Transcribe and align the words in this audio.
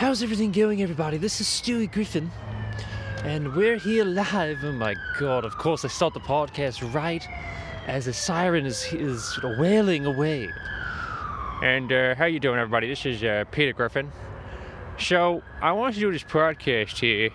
How's 0.00 0.22
everything 0.22 0.50
going, 0.50 0.80
everybody? 0.80 1.18
This 1.18 1.42
is 1.42 1.46
Stewie 1.46 1.92
Griffin, 1.92 2.30
and 3.22 3.54
we're 3.54 3.76
here 3.76 4.02
live. 4.02 4.64
Oh 4.64 4.72
my 4.72 4.96
god, 5.18 5.44
of 5.44 5.58
course, 5.58 5.84
I 5.84 5.88
start 5.88 6.14
the 6.14 6.20
podcast 6.20 6.94
right 6.94 7.22
as 7.86 8.06
a 8.06 8.14
siren 8.14 8.64
is, 8.64 8.90
is 8.94 9.38
wailing 9.58 10.06
away. 10.06 10.48
And 11.62 11.92
uh, 11.92 12.14
how 12.14 12.24
you 12.24 12.40
doing, 12.40 12.58
everybody? 12.58 12.88
This 12.88 13.04
is 13.04 13.22
uh, 13.22 13.44
Peter 13.50 13.74
Griffin. 13.74 14.10
So 14.98 15.42
I 15.60 15.72
want 15.72 15.96
to 15.96 16.00
do 16.00 16.10
this 16.10 16.24
podcast 16.24 16.98
here. 16.98 17.28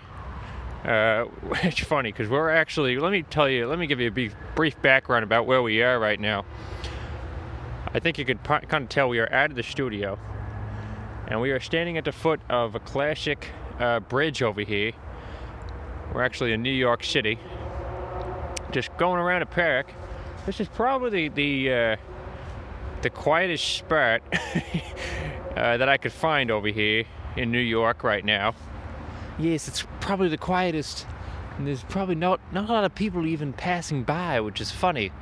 Uh, 0.84 1.30
it's 1.62 1.78
funny 1.78 2.10
because 2.10 2.28
we're 2.28 2.50
actually. 2.50 2.98
Let 2.98 3.12
me 3.12 3.22
tell 3.22 3.48
you. 3.48 3.68
Let 3.68 3.78
me 3.78 3.86
give 3.86 4.00
you 4.00 4.08
a 4.08 4.10
brief, 4.10 4.34
brief 4.56 4.82
background 4.82 5.22
about 5.22 5.46
where 5.46 5.62
we 5.62 5.84
are 5.84 6.00
right 6.00 6.18
now. 6.18 6.44
I 7.94 8.00
think 8.00 8.18
you 8.18 8.24
could 8.24 8.42
kind 8.42 8.72
of 8.72 8.88
tell 8.88 9.08
we 9.08 9.20
are 9.20 9.32
out 9.32 9.50
of 9.50 9.56
the 9.56 9.62
studio, 9.62 10.18
and 11.28 11.40
we 11.40 11.50
are 11.50 11.60
standing 11.60 11.98
at 11.98 12.04
the 12.04 12.12
foot 12.12 12.40
of 12.48 12.74
a 12.74 12.80
classic 12.80 13.48
uh, 13.78 14.00
bridge 14.00 14.42
over 14.42 14.60
here. 14.60 14.92
We're 16.12 16.22
actually 16.22 16.52
in 16.52 16.62
New 16.62 16.70
York 16.72 17.04
City, 17.04 17.38
just 18.70 18.96
going 18.96 19.18
around 19.18 19.42
a 19.42 19.46
park. 19.46 19.92
This 20.46 20.60
is 20.60 20.68
probably 20.68 21.28
the 21.28 21.66
the, 21.66 21.72
uh, 21.72 21.96
the 23.02 23.10
quietest 23.10 23.76
spot 23.76 24.22
uh, 25.56 25.76
that 25.76 25.88
I 25.88 25.96
could 25.96 26.12
find 26.12 26.50
over 26.50 26.68
here 26.68 27.04
in 27.36 27.50
New 27.50 27.58
York 27.58 28.04
right 28.04 28.24
now. 28.24 28.54
Yes, 29.38 29.68
it's 29.68 29.86
probably 30.00 30.28
the 30.28 30.38
quietest, 30.38 31.06
and 31.58 31.66
there's 31.66 31.82
probably 31.84 32.14
not, 32.14 32.40
not 32.52 32.70
a 32.70 32.72
lot 32.72 32.84
of 32.84 32.94
people 32.94 33.26
even 33.26 33.52
passing 33.52 34.02
by, 34.02 34.40
which 34.40 34.60
is 34.60 34.70
funny. 34.70 35.12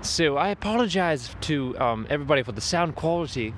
So 0.00 0.38
I 0.38 0.48
apologize 0.48 1.34
to 1.42 1.78
um, 1.78 2.06
everybody 2.08 2.42
for 2.42 2.52
the 2.52 2.62
sound 2.62 2.96
quality, 2.96 3.52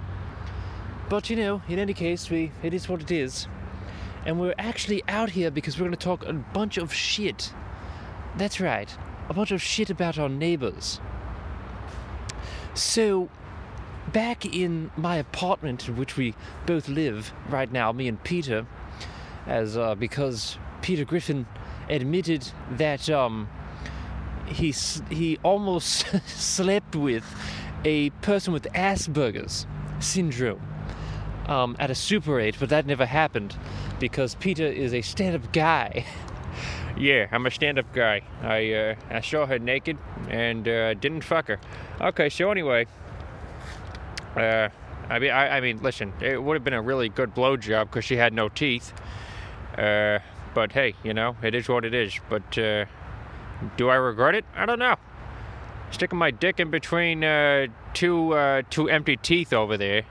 but 1.08 1.28
you 1.30 1.36
know, 1.36 1.62
in 1.68 1.78
any 1.78 1.94
case, 1.94 2.30
we 2.30 2.52
it 2.62 2.72
is 2.74 2.88
what 2.88 3.00
it 3.00 3.10
is, 3.10 3.46
and 4.24 4.40
we're 4.40 4.54
actually 4.58 5.02
out 5.08 5.30
here 5.30 5.50
because 5.50 5.76
we're 5.78 5.86
going 5.86 5.96
to 5.96 6.04
talk 6.04 6.24
a 6.24 6.32
bunch 6.32 6.78
of 6.78 6.92
shit. 6.92 7.52
That's 8.36 8.60
right, 8.60 8.94
a 9.28 9.34
bunch 9.34 9.50
of 9.50 9.60
shit 9.60 9.90
about 9.90 10.18
our 10.18 10.28
neighbors. 10.28 11.00
So, 12.74 13.28
back 14.12 14.46
in 14.46 14.90
my 14.96 15.16
apartment 15.16 15.88
in 15.88 15.96
which 15.96 16.16
we 16.16 16.34
both 16.66 16.88
live 16.88 17.32
right 17.48 17.70
now, 17.70 17.92
me 17.92 18.08
and 18.08 18.22
Peter, 18.22 18.66
as 19.46 19.76
uh, 19.76 19.94
because 19.94 20.56
Peter 20.80 21.04
Griffin 21.04 21.46
admitted 21.90 22.48
that 22.70 23.10
um, 23.10 23.48
he 24.46 24.70
he 25.10 25.38
almost 25.42 26.06
slept 26.26 26.96
with 26.96 27.24
a 27.84 28.10
person 28.20 28.52
with 28.52 28.64
Asperger's 28.72 29.66
syndrome 30.00 30.71
um, 31.46 31.76
at 31.78 31.90
a 31.90 31.94
Super 31.94 32.40
8, 32.40 32.56
but 32.58 32.68
that 32.68 32.86
never 32.86 33.06
happened 33.06 33.56
because 33.98 34.34
Peter 34.36 34.66
is 34.66 34.92
a 34.94 35.02
stand-up 35.02 35.52
guy. 35.52 36.04
Yeah, 36.94 37.26
I'm 37.32 37.46
a 37.46 37.50
stand-up 37.50 37.92
guy. 37.94 38.20
I 38.42 38.72
uh, 38.72 38.94
I 39.10 39.22
saw 39.22 39.46
her 39.46 39.58
naked 39.58 39.96
and 40.28 40.68
uh, 40.68 40.92
didn't 40.92 41.22
fuck 41.22 41.48
her. 41.48 41.58
Okay, 42.00 42.28
so 42.28 42.50
anyway, 42.50 42.86
uh, 44.36 44.68
I 45.08 45.18
mean, 45.18 45.30
I, 45.30 45.56
I 45.56 45.60
mean, 45.60 45.82
listen, 45.82 46.12
it 46.20 46.42
would 46.42 46.54
have 46.54 46.64
been 46.64 46.74
a 46.74 46.82
really 46.82 47.08
good 47.08 47.34
blowjob 47.34 47.84
because 47.86 48.04
she 48.04 48.16
had 48.16 48.32
no 48.32 48.48
teeth. 48.48 48.92
Uh, 49.76 50.18
but 50.54 50.72
hey, 50.72 50.94
you 51.02 51.14
know, 51.14 51.36
it 51.42 51.54
is 51.54 51.68
what 51.68 51.84
it 51.84 51.94
is. 51.94 52.18
But 52.28 52.56
uh, 52.58 52.84
do 53.76 53.88
I 53.88 53.96
regret 53.96 54.34
it? 54.34 54.44
I 54.54 54.66
don't 54.66 54.78
know. 54.78 54.96
Sticking 55.90 56.18
my 56.18 56.30
dick 56.30 56.60
in 56.60 56.70
between 56.70 57.24
uh, 57.24 57.66
two 57.94 58.32
uh, 58.32 58.62
two 58.70 58.88
empty 58.88 59.16
teeth 59.16 59.52
over 59.52 59.76
there. 59.76 60.04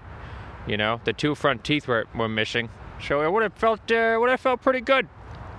You 0.68 0.78
know, 0.78 1.02
the 1.04 1.14
two 1.14 1.36
front 1.36 1.64
teeth 1.64 1.88
were, 1.88 2.06
were 2.16 2.30
missing. 2.30 2.70
So 3.02 3.22
it 3.24 3.32
would 3.32 3.44
have 3.44 3.54
felt 3.54 3.92
uh, 3.92 4.18
would 4.20 4.30
have 4.30 4.40
felt 4.40 4.62
pretty 4.62 4.82
good. 4.82 5.08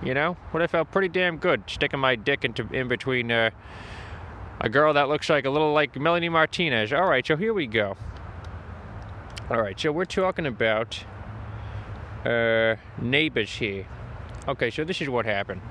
You 0.03 0.13
know, 0.13 0.37
would 0.51 0.61
have 0.61 0.71
felt 0.71 0.91
pretty 0.91 1.09
damn 1.09 1.37
good 1.37 1.63
sticking 1.67 1.99
my 1.99 2.15
dick 2.15 2.43
into 2.43 2.67
in 2.73 2.87
between 2.87 3.31
uh, 3.31 3.51
a 4.59 4.69
girl 4.69 4.93
that 4.93 5.09
looks 5.09 5.29
like 5.29 5.45
a 5.45 5.49
little 5.49 5.73
like 5.73 5.95
Melanie 5.97 6.29
Martinez. 6.29 6.93
All 6.93 7.07
right, 7.07 7.25
so 7.25 7.35
here 7.35 7.53
we 7.53 7.67
go. 7.67 7.97
All 9.49 9.61
right, 9.61 9.79
so 9.79 9.91
we're 9.91 10.05
talking 10.05 10.45
about 10.45 11.03
uh, 12.25 12.75
neighbors 13.01 13.51
here. 13.51 13.85
Okay, 14.47 14.69
so 14.69 14.83
this 14.83 15.01
is 15.01 15.09
what 15.09 15.25
happened. 15.25 15.61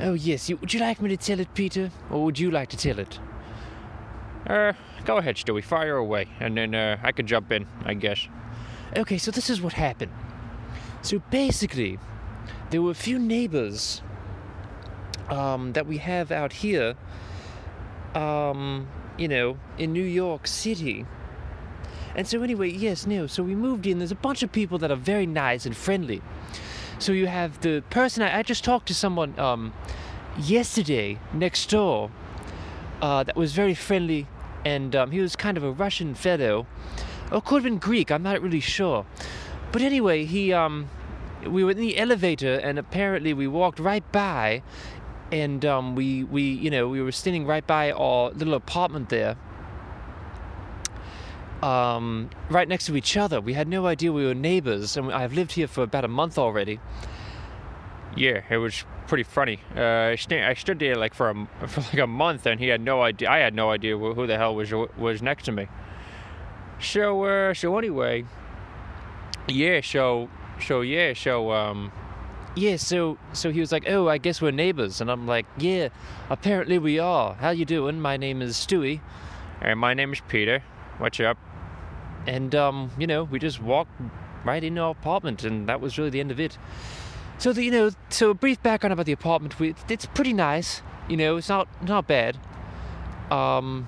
Oh 0.00 0.14
yes, 0.14 0.50
you, 0.50 0.56
would 0.56 0.72
you 0.74 0.80
like 0.80 1.00
me 1.00 1.08
to 1.10 1.16
tell 1.16 1.40
it, 1.40 1.52
Peter, 1.54 1.90
or 2.10 2.24
would 2.24 2.38
you 2.38 2.50
like 2.50 2.68
to 2.70 2.76
tell 2.76 2.98
it? 2.98 3.18
Uh, 4.46 4.72
go 5.04 5.16
ahead, 5.16 5.36
Stewie, 5.36 5.64
fire 5.64 5.96
away, 5.96 6.28
and 6.40 6.56
then 6.56 6.74
uh, 6.74 6.98
I 7.02 7.12
could 7.12 7.26
jump 7.26 7.50
in, 7.50 7.66
I 7.84 7.94
guess. 7.94 8.28
Okay, 8.96 9.18
so 9.18 9.30
this 9.30 9.48
is 9.48 9.60
what 9.60 9.72
happened. 9.72 10.12
So 11.02 11.18
basically, 11.30 11.98
there 12.70 12.82
were 12.82 12.90
a 12.90 12.94
few 12.94 13.18
neighbors 13.18 14.02
um, 15.30 15.72
that 15.72 15.86
we 15.86 15.98
have 15.98 16.30
out 16.30 16.52
here, 16.52 16.94
um, 18.14 18.86
you 19.16 19.28
know, 19.28 19.58
in 19.78 19.92
New 19.92 20.04
York 20.04 20.46
City. 20.46 21.06
And 22.14 22.26
so, 22.28 22.42
anyway, 22.42 22.70
yes, 22.70 23.06
no, 23.06 23.26
so 23.26 23.42
we 23.42 23.54
moved 23.54 23.86
in. 23.86 23.98
There's 23.98 24.12
a 24.12 24.16
bunch 24.16 24.42
of 24.42 24.52
people 24.52 24.78
that 24.78 24.90
are 24.90 24.96
very 24.96 25.26
nice 25.26 25.66
and 25.66 25.76
friendly. 25.76 26.22
So, 26.98 27.12
you 27.12 27.26
have 27.26 27.60
the 27.60 27.82
person 27.90 28.22
I, 28.22 28.38
I 28.38 28.42
just 28.42 28.62
talked 28.62 28.86
to 28.88 28.94
someone 28.94 29.38
um, 29.38 29.72
yesterday 30.38 31.18
next 31.32 31.70
door 31.70 32.10
uh, 33.02 33.24
that 33.24 33.36
was 33.36 33.52
very 33.52 33.74
friendly, 33.74 34.26
and 34.64 34.96
um, 34.96 35.10
he 35.10 35.20
was 35.20 35.36
kind 35.36 35.56
of 35.56 35.64
a 35.64 35.70
Russian 35.70 36.14
fellow. 36.14 36.66
Or 37.30 37.40
could 37.40 37.56
have 37.56 37.64
been 37.64 37.78
Greek, 37.78 38.10
I'm 38.10 38.22
not 38.22 38.40
really 38.42 38.60
sure. 38.60 39.06
But 39.72 39.82
anyway, 39.82 40.24
he 40.24 40.52
um 40.52 40.88
we 41.44 41.64
were 41.64 41.72
in 41.72 41.78
the 41.78 41.98
elevator 41.98 42.54
and 42.54 42.78
apparently 42.78 43.34
we 43.34 43.46
walked 43.46 43.78
right 43.78 44.04
by 44.12 44.62
and 45.32 45.64
um 45.64 45.96
we 45.96 46.24
we 46.24 46.42
you 46.42 46.70
know, 46.70 46.88
we 46.88 47.02
were 47.02 47.12
standing 47.12 47.46
right 47.46 47.66
by 47.66 47.90
our 47.92 48.30
little 48.30 48.54
apartment 48.54 49.08
there. 49.08 49.36
Um 51.62 52.30
right 52.50 52.68
next 52.68 52.86
to 52.86 52.96
each 52.96 53.16
other. 53.16 53.40
We 53.40 53.54
had 53.54 53.68
no 53.68 53.86
idea 53.86 54.12
we 54.12 54.26
were 54.26 54.34
neighbors 54.34 54.96
and 54.96 55.12
I've 55.12 55.32
lived 55.32 55.52
here 55.52 55.66
for 55.66 55.82
about 55.82 56.04
a 56.04 56.08
month 56.08 56.38
already. 56.38 56.78
Yeah, 58.16 58.42
it 58.48 58.58
was 58.58 58.84
pretty 59.08 59.24
funny. 59.24 59.60
Uh, 59.76 60.12
I, 60.12 60.14
sta- 60.16 60.44
I 60.46 60.54
stood 60.54 60.78
there 60.78 60.94
like 60.96 61.14
for 61.14 61.30
a 61.30 61.66
for 61.66 61.80
like 61.80 61.98
a 61.98 62.06
month, 62.06 62.46
and 62.46 62.60
he 62.60 62.68
had 62.68 62.80
no 62.80 63.02
idea. 63.02 63.28
I 63.30 63.38
had 63.38 63.54
no 63.54 63.70
idea 63.70 63.96
who 63.98 64.14
who 64.14 64.26
the 64.26 64.36
hell 64.36 64.54
was 64.54 64.72
was 64.72 65.22
next 65.22 65.44
to 65.44 65.52
me. 65.52 65.66
So 66.80 67.24
uh, 67.24 67.54
so 67.54 67.76
anyway, 67.78 68.24
yeah. 69.48 69.80
So 69.80 70.28
so 70.60 70.80
yeah. 70.82 71.14
So 71.14 71.50
um, 71.52 71.92
Yeah, 72.56 72.76
so 72.76 73.18
so 73.32 73.50
he 73.50 73.60
was 73.60 73.72
like, 73.72 73.84
"Oh, 73.88 74.08
I 74.08 74.18
guess 74.18 74.40
we're 74.40 74.52
neighbors." 74.52 75.00
And 75.00 75.10
I'm 75.10 75.26
like, 75.26 75.46
"Yeah, 75.58 75.88
apparently 76.30 76.78
we 76.78 76.98
are. 76.98 77.34
How 77.34 77.50
you 77.50 77.64
doing? 77.64 78.00
My 78.00 78.16
name 78.16 78.42
is 78.42 78.56
Stewie." 78.56 79.00
and 79.60 79.78
my 79.80 79.94
name 79.94 80.12
is 80.12 80.20
Peter. 80.28 80.62
What's 80.98 81.18
up? 81.20 81.38
and 82.26 82.54
um, 82.54 82.90
you 82.98 83.06
know, 83.06 83.24
we 83.24 83.38
just 83.38 83.60
walked 83.60 83.92
right 84.44 84.62
into 84.64 84.80
our 84.80 84.90
apartment, 84.92 85.44
and 85.44 85.68
that 85.68 85.80
was 85.80 85.98
really 85.98 86.10
the 86.10 86.20
end 86.20 86.30
of 86.30 86.38
it. 86.40 86.56
So, 87.44 87.52
the, 87.52 87.62
you 87.62 87.70
know, 87.70 87.90
so 88.08 88.30
a 88.30 88.34
brief 88.34 88.62
background 88.62 88.94
about 88.94 89.04
the 89.04 89.12
apartment. 89.12 89.60
We, 89.60 89.74
it's 89.90 90.06
pretty 90.06 90.32
nice. 90.32 90.80
You 91.10 91.18
know, 91.18 91.36
it's 91.36 91.50
not 91.50 91.68
not 91.86 92.06
bad. 92.06 92.38
Um, 93.30 93.86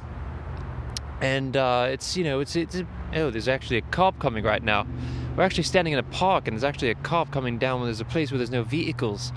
and 1.22 1.56
uh, 1.56 1.86
it's 1.88 2.18
you 2.18 2.24
know, 2.24 2.40
it's 2.40 2.54
it's 2.54 2.82
oh, 3.14 3.30
there's 3.30 3.48
actually 3.48 3.78
a 3.78 3.80
cop 3.80 4.18
coming 4.18 4.44
right 4.44 4.62
now. 4.62 4.86
We're 5.34 5.42
actually 5.42 5.62
standing 5.62 5.94
in 5.94 5.98
a 5.98 6.02
park, 6.02 6.46
and 6.46 6.54
there's 6.54 6.64
actually 6.64 6.90
a 6.90 6.96
cop 6.96 7.30
coming 7.30 7.56
down. 7.56 7.80
When 7.80 7.86
there's 7.86 8.02
a 8.02 8.04
place 8.04 8.30
where 8.30 8.36
there's 8.36 8.50
no 8.50 8.62
vehicles. 8.62 9.32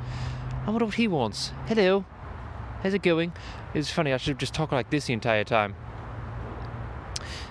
I 0.68 0.69
wonder 0.69 0.84
what 0.84 0.96
he 0.96 1.07
wants. 1.07 1.53
Hello, 1.68 2.03
how's 2.84 2.94
it 2.94 3.01
going? 3.01 3.31
It's 3.74 3.90
funny. 3.90 4.12
I 4.12 4.18
should 4.18 4.31
have 4.31 4.38
just 4.38 4.53
talked 4.53 4.74
like 4.74 4.90
this 4.90 5.06
the 5.06 5.13
entire 5.13 5.46
time. 5.46 5.75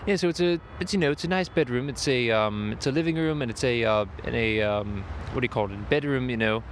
Yeah, 0.09 0.17
so 0.17 0.31
it's 0.31 0.41
a 0.41 0.59
it's 0.81 0.95
you 0.95 0.99
know 0.99 1.11
it's 1.11 1.25
a 1.25 1.29
nice 1.29 1.51
bedroom. 1.51 1.91
It's 1.91 2.09
a 2.09 2.31
um 2.31 2.73
it's 2.73 2.87
a 2.87 2.91
living 2.91 3.17
room 3.17 3.43
and 3.43 3.51
it's 3.51 3.63
a 3.63 3.85
uh 3.85 4.07
and 4.25 4.35
a 4.35 4.63
um 4.63 5.05
what 5.33 5.43
do 5.43 5.45
you 5.45 5.51
call 5.51 5.71
it? 5.71 5.91
Bedroom, 5.91 6.31
you 6.31 6.37
know. 6.39 6.63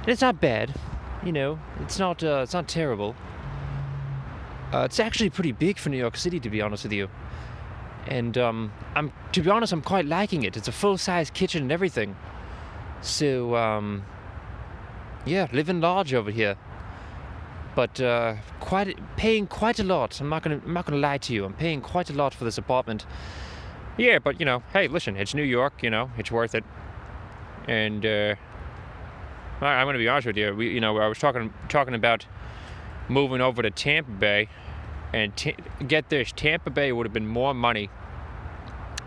And 0.00 0.08
it's 0.08 0.20
not 0.20 0.40
bad, 0.40 0.74
you 1.24 1.30
know. 1.30 1.60
It's 1.80 2.00
not 2.00 2.24
uh, 2.24 2.40
it's 2.42 2.52
not 2.52 2.66
terrible. 2.66 3.14
Uh, 4.72 4.80
it's 4.80 4.98
actually 4.98 5.30
pretty 5.30 5.52
big 5.52 5.78
for 5.78 5.90
New 5.90 5.96
York 5.96 6.16
City, 6.16 6.40
to 6.40 6.50
be 6.50 6.60
honest 6.60 6.82
with 6.82 6.92
you. 6.92 7.08
And 8.08 8.36
um, 8.36 8.72
I'm 8.96 9.12
to 9.30 9.42
be 9.42 9.48
honest, 9.48 9.72
I'm 9.72 9.80
quite 9.80 10.06
liking 10.06 10.42
it. 10.42 10.56
It's 10.56 10.66
a 10.66 10.72
full 10.72 10.98
size 10.98 11.30
kitchen 11.30 11.62
and 11.62 11.70
everything. 11.70 12.16
So 13.00 13.54
um, 13.54 14.02
yeah, 15.24 15.46
living 15.52 15.80
large 15.80 16.12
over 16.12 16.32
here. 16.32 16.56
But 17.74 18.00
uh, 18.00 18.36
quite 18.58 18.98
paying 19.16 19.46
quite 19.46 19.78
a 19.78 19.84
lot. 19.84 20.20
I'm 20.20 20.28
not 20.28 20.42
gonna 20.42 20.60
I'm 20.64 20.72
not 20.72 20.86
gonna 20.86 21.00
lie 21.00 21.18
to 21.18 21.32
you. 21.32 21.44
I'm 21.44 21.54
paying 21.54 21.80
quite 21.80 22.10
a 22.10 22.12
lot 22.12 22.34
for 22.34 22.44
this 22.44 22.58
apartment. 22.58 23.06
Yeah, 23.96 24.18
but 24.18 24.40
you 24.40 24.46
know, 24.46 24.62
hey, 24.72 24.88
listen, 24.88 25.16
it's 25.16 25.34
New 25.34 25.42
York. 25.44 25.82
You 25.82 25.90
know, 25.90 26.10
it's 26.18 26.30
worth 26.30 26.54
it. 26.54 26.64
And 27.68 28.04
uh, 28.04 28.34
I- 29.60 29.66
I'm 29.66 29.86
going 29.86 29.94
to 29.94 29.98
be 29.98 30.08
honest 30.08 30.26
with 30.26 30.36
you. 30.36 30.54
We, 30.54 30.70
you 30.70 30.80
know, 30.80 30.98
I 30.98 31.06
was 31.06 31.18
talking 31.18 31.52
talking 31.68 31.94
about 31.94 32.26
moving 33.08 33.40
over 33.40 33.62
to 33.62 33.70
Tampa 33.70 34.10
Bay, 34.12 34.48
and 35.12 35.36
ta 35.36 35.50
get 35.86 36.08
this, 36.08 36.32
Tampa 36.32 36.70
Bay 36.70 36.92
would 36.92 37.06
have 37.06 37.12
been 37.12 37.26
more 37.26 37.54
money 37.54 37.90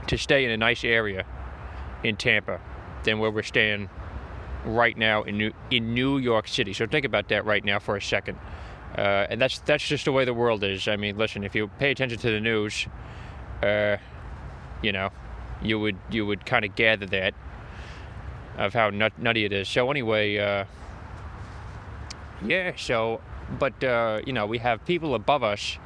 to 0.07 0.17
stay 0.17 0.45
in 0.45 0.51
a 0.51 0.57
nice 0.57 0.83
area 0.83 1.25
in 2.03 2.15
Tampa. 2.17 2.59
than 3.03 3.19
where 3.19 3.31
we're 3.31 3.43
staying 3.43 3.89
right 4.65 4.97
now 4.97 5.23
in 5.23 5.37
New 5.37 5.53
in 5.71 5.93
New 5.93 6.17
York 6.17 6.47
City. 6.47 6.73
So 6.73 6.87
think 6.87 7.05
about 7.05 7.29
that 7.29 7.45
right 7.45 7.63
now 7.63 7.79
for 7.79 7.95
a 7.95 8.01
second. 8.01 8.37
Uh, 8.97 9.25
and 9.29 9.41
that's 9.41 9.59
that's 9.59 9.87
just 9.87 10.05
the 10.05 10.11
way 10.11 10.25
the 10.25 10.33
world 10.33 10.63
is. 10.63 10.87
I 10.87 10.95
mean, 10.95 11.17
listen, 11.17 11.43
if 11.43 11.55
you 11.55 11.67
pay 11.79 11.91
attention 11.91 12.19
to 12.19 12.31
the 12.31 12.39
news, 12.39 12.87
uh, 13.63 13.97
you 14.81 14.91
know, 14.91 15.09
you 15.61 15.79
would 15.79 15.97
you 16.11 16.25
would 16.25 16.45
kind 16.45 16.63
of 16.63 16.75
gather 16.75 17.05
that 17.07 17.33
of 18.57 18.73
how 18.73 18.89
nut, 18.89 19.13
nutty 19.17 19.45
it 19.45 19.51
is. 19.53 19.67
So 19.67 19.89
anyway, 19.89 20.37
uh, 20.37 20.65
yeah. 22.45 22.73
So, 22.77 23.21
but 23.57 23.83
uh, 23.83 24.21
you 24.25 24.33
know, 24.33 24.45
we 24.45 24.59
have 24.59 24.85
people 24.85 25.15
above 25.15 25.43
us 25.43 25.77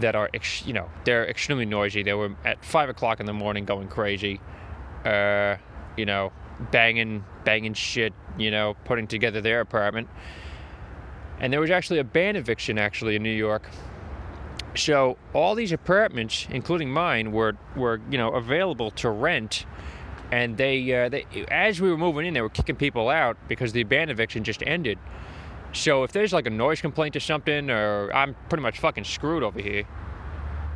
that 0.00 0.16
are, 0.16 0.28
ex- 0.34 0.66
you 0.66 0.72
know, 0.72 0.90
they're 1.04 1.26
extremely 1.26 1.66
noisy. 1.66 2.02
They 2.02 2.14
were 2.14 2.34
at 2.44 2.64
five 2.64 2.88
o'clock 2.88 3.20
in 3.20 3.26
the 3.26 3.32
morning 3.32 3.64
going 3.64 3.88
crazy. 3.88 4.40
Uh, 5.04 5.56
you 5.96 6.06
know, 6.06 6.32
banging, 6.70 7.24
banging 7.44 7.74
shit. 7.74 8.12
You 8.36 8.50
know, 8.50 8.74
putting 8.84 9.06
together 9.06 9.40
their 9.40 9.60
apartment. 9.60 10.08
And 11.38 11.52
there 11.52 11.60
was 11.60 11.70
actually 11.70 11.98
a 11.98 12.04
ban 12.04 12.36
eviction 12.36 12.78
actually 12.78 13.16
in 13.16 13.22
New 13.22 13.30
York. 13.30 13.68
So 14.76 15.18
all 15.32 15.54
these 15.54 15.72
apartments, 15.72 16.48
including 16.50 16.90
mine, 16.90 17.32
were 17.32 17.56
were 17.76 18.00
you 18.10 18.18
know 18.18 18.30
available 18.30 18.90
to 18.92 19.10
rent 19.10 19.66
and 20.34 20.56
they, 20.56 20.92
uh, 20.92 21.08
they 21.08 21.26
as 21.48 21.80
we 21.80 21.90
were 21.90 21.98
moving 21.98 22.26
in, 22.26 22.34
they 22.34 22.40
were 22.40 22.48
kicking 22.48 22.74
people 22.76 23.08
out 23.08 23.36
because 23.46 23.72
the 23.72 23.84
ban 23.84 24.10
eviction 24.10 24.42
just 24.42 24.62
ended. 24.66 24.98
So 25.72 26.02
if 26.02 26.12
there's 26.12 26.32
like 26.32 26.46
a 26.46 26.50
noise 26.50 26.80
complaint 26.80 27.14
or 27.14 27.20
something, 27.20 27.70
or 27.70 28.12
I'm 28.12 28.34
pretty 28.48 28.62
much 28.62 28.78
fucking 28.78 29.04
screwed 29.04 29.42
over 29.42 29.60
here. 29.60 29.84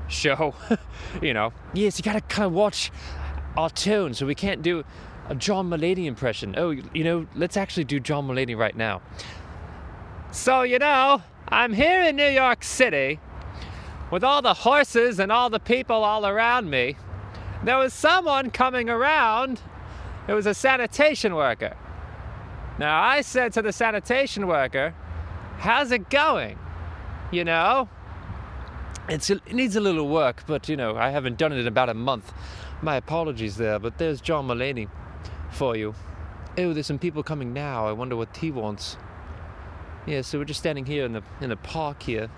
So, 0.09 0.55
you 1.23 1.35
know, 1.35 1.53
yes, 1.75 1.99
you 1.99 2.05
gotta 2.05 2.21
kind 2.21 2.47
of 2.47 2.53
watch 2.53 2.93
our 3.57 3.71
tone, 3.71 4.15
so 4.15 4.27
we 4.27 4.35
can't 4.35 4.63
do 4.63 4.85
a 5.29 5.35
John 5.35 5.71
Mulaney 5.71 6.07
impression. 6.07 6.55
Oh, 6.57 6.71
you 6.71 7.05
know, 7.05 7.27
let's 7.35 7.57
actually 7.57 7.85
do 7.85 8.01
John 8.01 8.27
Mulaney 8.27 8.57
right 8.57 8.77
now. 8.77 9.03
So 10.31 10.63
you 10.63 10.79
know, 10.79 11.23
I'm 11.49 11.73
here 11.73 12.03
in 12.03 12.17
New 12.17 12.29
York 12.29 12.65
City 12.65 13.21
with 14.11 14.25
all 14.25 14.43
the 14.43 14.55
horses 14.55 15.19
and 15.19 15.31
all 15.31 15.51
the 15.51 15.61
people 15.61 16.05
all 16.05 16.27
around 16.27 16.71
me 16.71 16.97
there 17.63 17.77
was 17.77 17.93
someone 17.93 18.51
coming 18.51 18.89
around. 18.89 19.61
It 20.29 20.33
was 20.33 20.47
a 20.47 20.55
sanitation 20.55 21.35
worker. 21.35 21.77
Now, 22.79 23.03
I 23.03 23.23
said 23.23 23.53
to 23.55 23.63
the 23.63 23.73
sanitation 23.73 24.47
worker, 24.47 24.95
How's 25.59 25.91
it 25.91 26.09
going? 26.09 26.59
You 27.33 27.45
know? 27.45 27.89
It's, 29.09 29.29
it 29.31 29.53
needs 29.53 29.75
a 29.75 29.81
little 29.81 30.07
work, 30.07 30.45
but 30.47 30.69
you 30.69 30.77
know, 30.77 30.97
I 30.97 31.11
haven't 31.11 31.39
done 31.39 31.53
it 31.53 31.59
in 31.59 31.67
about 31.67 31.89
a 31.89 31.95
month. 31.95 32.33
My 32.83 32.97
apologies 32.97 33.57
there, 33.57 33.79
but 33.79 33.99
there's 33.99 34.21
John 34.21 34.47
Mulaney 34.47 34.89
for 35.51 35.77
you. 35.77 35.95
Oh, 36.57 36.73
there's 36.73 36.87
some 36.87 36.99
people 36.99 37.23
coming 37.23 37.53
now. 37.53 37.87
I 37.87 37.93
wonder 37.93 38.17
what 38.17 38.37
he 38.37 38.51
wants. 38.51 38.97
Yeah, 40.07 40.23
so 40.23 40.39
we're 40.39 40.45
just 40.45 40.61
standing 40.61 40.87
here 40.87 41.05
in 41.05 41.13
the 41.13 41.23
in 41.41 41.51
the 41.51 41.57
park 41.57 42.03
here. 42.03 42.31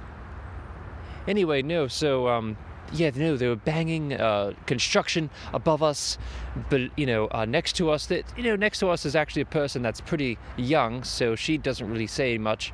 Anyway, 1.28 1.62
no, 1.62 1.86
so 1.86 2.28
um, 2.28 2.56
yeah, 2.92 3.10
no, 3.14 3.36
they 3.36 3.46
were 3.46 3.56
banging 3.56 4.12
uh, 4.12 4.52
construction 4.66 5.30
above 5.52 5.82
us, 5.82 6.18
but 6.68 6.80
you 6.96 7.06
know, 7.06 7.28
uh, 7.30 7.44
next 7.44 7.74
to 7.76 7.90
us. 7.90 8.06
That 8.06 8.24
you 8.36 8.42
know, 8.42 8.56
next 8.56 8.80
to 8.80 8.88
us 8.88 9.06
is 9.06 9.14
actually 9.14 9.42
a 9.42 9.46
person 9.46 9.82
that's 9.82 10.00
pretty 10.00 10.38
young, 10.56 11.04
so 11.04 11.36
she 11.36 11.56
doesn't 11.56 11.88
really 11.88 12.08
say 12.08 12.36
much, 12.38 12.72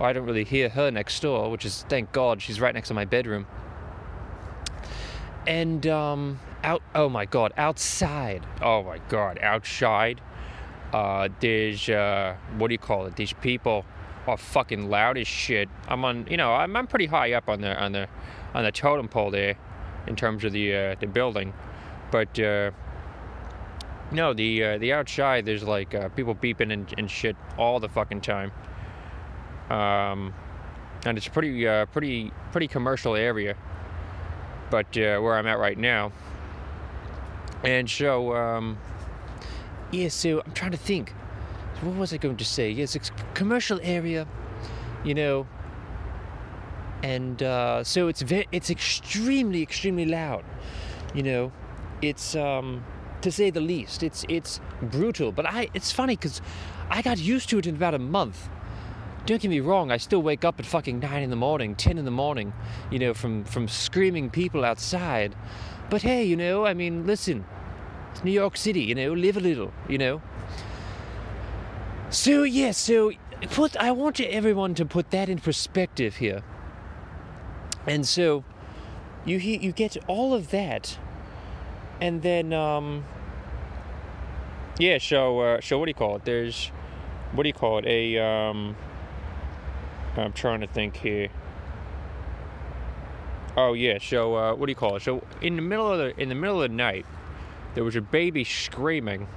I 0.00 0.12
don't 0.12 0.26
really 0.26 0.44
hear 0.44 0.68
her 0.70 0.90
next 0.90 1.20
door, 1.20 1.50
which 1.50 1.64
is 1.64 1.84
thank 1.88 2.12
God 2.12 2.42
she's 2.42 2.60
right 2.60 2.74
next 2.74 2.88
to 2.88 2.94
my 2.94 3.04
bedroom. 3.04 3.46
And 5.46 5.86
um, 5.86 6.40
out, 6.62 6.82
oh 6.94 7.08
my 7.08 7.26
God, 7.26 7.52
outside, 7.56 8.44
oh 8.62 8.82
my 8.82 8.98
God, 9.08 9.38
outside. 9.42 10.20
Uh, 10.92 11.28
there's 11.40 11.88
uh, 11.88 12.36
what 12.56 12.68
do 12.68 12.74
you 12.74 12.78
call 12.78 13.06
it? 13.06 13.16
These 13.16 13.32
people 13.34 13.84
are 14.26 14.36
fucking 14.36 14.88
loud 14.88 15.18
as 15.18 15.26
shit. 15.26 15.68
I'm 15.88 16.04
on, 16.04 16.26
you 16.30 16.36
know, 16.36 16.54
I'm, 16.54 16.76
I'm 16.76 16.86
pretty 16.86 17.06
high 17.06 17.32
up 17.32 17.48
on 17.48 17.60
the 17.60 17.76
on 17.82 17.92
the 17.92 18.08
on 18.54 18.64
the 18.64 18.72
totem 18.72 19.08
pole 19.08 19.30
there 19.30 19.56
in 20.06 20.16
terms 20.16 20.44
of 20.44 20.52
the 20.52 20.74
uh, 20.74 20.96
the 21.00 21.06
building, 21.06 21.52
but 22.10 22.38
uh, 22.38 22.70
no, 24.10 24.32
the 24.32 24.64
uh, 24.64 24.78
the 24.78 24.92
outside 24.92 25.44
there's 25.44 25.62
like 25.62 25.94
uh, 25.94 26.08
people 26.10 26.34
beeping 26.34 26.72
and, 26.72 26.92
and, 26.96 27.10
shit 27.10 27.36
all 27.58 27.80
the 27.80 27.88
fucking 27.88 28.20
time. 28.20 28.52
Um, 29.70 30.34
and 31.04 31.18
it's 31.18 31.28
pretty 31.28 31.66
uh, 31.66 31.86
pretty 31.86 32.32
pretty 32.52 32.68
commercial 32.68 33.16
area, 33.16 33.56
but 34.74 34.98
uh, 34.98 35.20
where 35.20 35.34
I'm 35.36 35.46
at 35.46 35.60
right 35.60 35.78
now. 35.78 36.10
And 37.62 37.88
so, 37.88 38.34
um, 38.34 38.76
yeah, 39.92 40.08
so 40.08 40.42
I'm 40.44 40.52
trying 40.52 40.72
to 40.72 40.76
think. 40.90 41.12
What 41.82 41.94
was 41.94 42.12
I 42.12 42.16
going 42.16 42.38
to 42.38 42.44
say? 42.44 42.70
Yes, 42.70 42.96
it's 42.96 43.10
a 43.10 43.34
commercial 43.34 43.78
area, 43.82 44.26
you 45.04 45.14
know, 45.14 45.46
and 47.04 47.40
uh, 47.40 47.84
so 47.84 48.08
it's 48.08 48.22
very, 48.22 48.48
it's 48.50 48.68
extremely, 48.68 49.62
extremely 49.62 50.06
loud. 50.06 50.44
You 51.14 51.22
know, 51.22 51.52
it's 52.02 52.34
um, 52.34 52.82
to 53.20 53.30
say 53.30 53.50
the 53.50 53.60
least. 53.60 54.02
It's 54.02 54.24
it's 54.28 54.60
brutal, 54.82 55.30
but 55.30 55.46
I 55.46 55.68
it's 55.72 55.92
funny 55.92 56.16
because 56.16 56.40
I 56.90 57.00
got 57.00 57.18
used 57.18 57.48
to 57.50 57.58
it 57.58 57.66
in 57.68 57.76
about 57.76 57.94
a 57.94 58.00
month. 58.00 58.48
Don't 59.26 59.40
get 59.40 59.48
me 59.48 59.60
wrong, 59.60 59.90
I 59.90 59.96
still 59.96 60.20
wake 60.20 60.44
up 60.44 60.60
at 60.60 60.66
fucking 60.66 61.00
nine 61.00 61.22
in 61.22 61.30
the 61.30 61.36
morning, 61.36 61.74
ten 61.74 61.96
in 61.96 62.04
the 62.04 62.10
morning, 62.10 62.52
you 62.90 62.98
know, 62.98 63.14
from 63.14 63.44
from 63.44 63.68
screaming 63.68 64.28
people 64.28 64.64
outside. 64.64 65.34
But 65.88 66.02
hey, 66.02 66.24
you 66.24 66.36
know, 66.36 66.66
I 66.66 66.74
mean, 66.74 67.06
listen, 67.06 67.46
it's 68.12 68.22
New 68.22 68.32
York 68.32 68.56
City, 68.56 68.82
you 68.82 68.94
know, 68.94 69.14
live 69.14 69.38
a 69.38 69.40
little, 69.40 69.72
you 69.88 69.96
know. 69.96 70.20
So 72.10 72.42
yeah, 72.42 72.72
so 72.72 73.12
put 73.50 73.76
I 73.78 73.92
want 73.92 74.18
you, 74.18 74.26
everyone 74.26 74.74
to 74.74 74.84
put 74.84 75.10
that 75.10 75.30
in 75.30 75.38
perspective 75.38 76.16
here. 76.16 76.42
And 77.86 78.06
so 78.06 78.44
you 79.24 79.38
you 79.38 79.72
get 79.72 79.96
all 80.06 80.34
of 80.34 80.50
that, 80.50 80.98
and 82.00 82.20
then 82.20 82.52
um, 82.52 83.04
yeah. 84.78 84.98
So 84.98 85.40
uh, 85.40 85.60
so 85.62 85.78
what 85.78 85.86
do 85.86 85.90
you 85.90 85.94
call 85.94 86.16
it? 86.16 86.24
There's 86.26 86.70
what 87.32 87.44
do 87.44 87.48
you 87.48 87.54
call 87.54 87.78
it? 87.78 87.86
A 87.86 88.18
um, 88.18 88.76
I'm 90.16 90.32
trying 90.32 90.60
to 90.60 90.66
think 90.66 90.96
here. 90.96 91.28
Oh 93.56 93.72
yeah. 93.72 93.98
So 94.00 94.34
uh, 94.34 94.54
what 94.54 94.66
do 94.66 94.70
you 94.70 94.76
call 94.76 94.96
it? 94.96 95.02
So 95.02 95.22
in 95.40 95.56
the 95.56 95.62
middle 95.62 95.90
of 95.90 95.98
the 95.98 96.20
in 96.20 96.28
the 96.28 96.34
middle 96.34 96.62
of 96.62 96.70
the 96.70 96.76
night, 96.76 97.06
there 97.74 97.84
was 97.84 97.96
a 97.96 98.00
baby 98.00 98.44
screaming. 98.44 99.28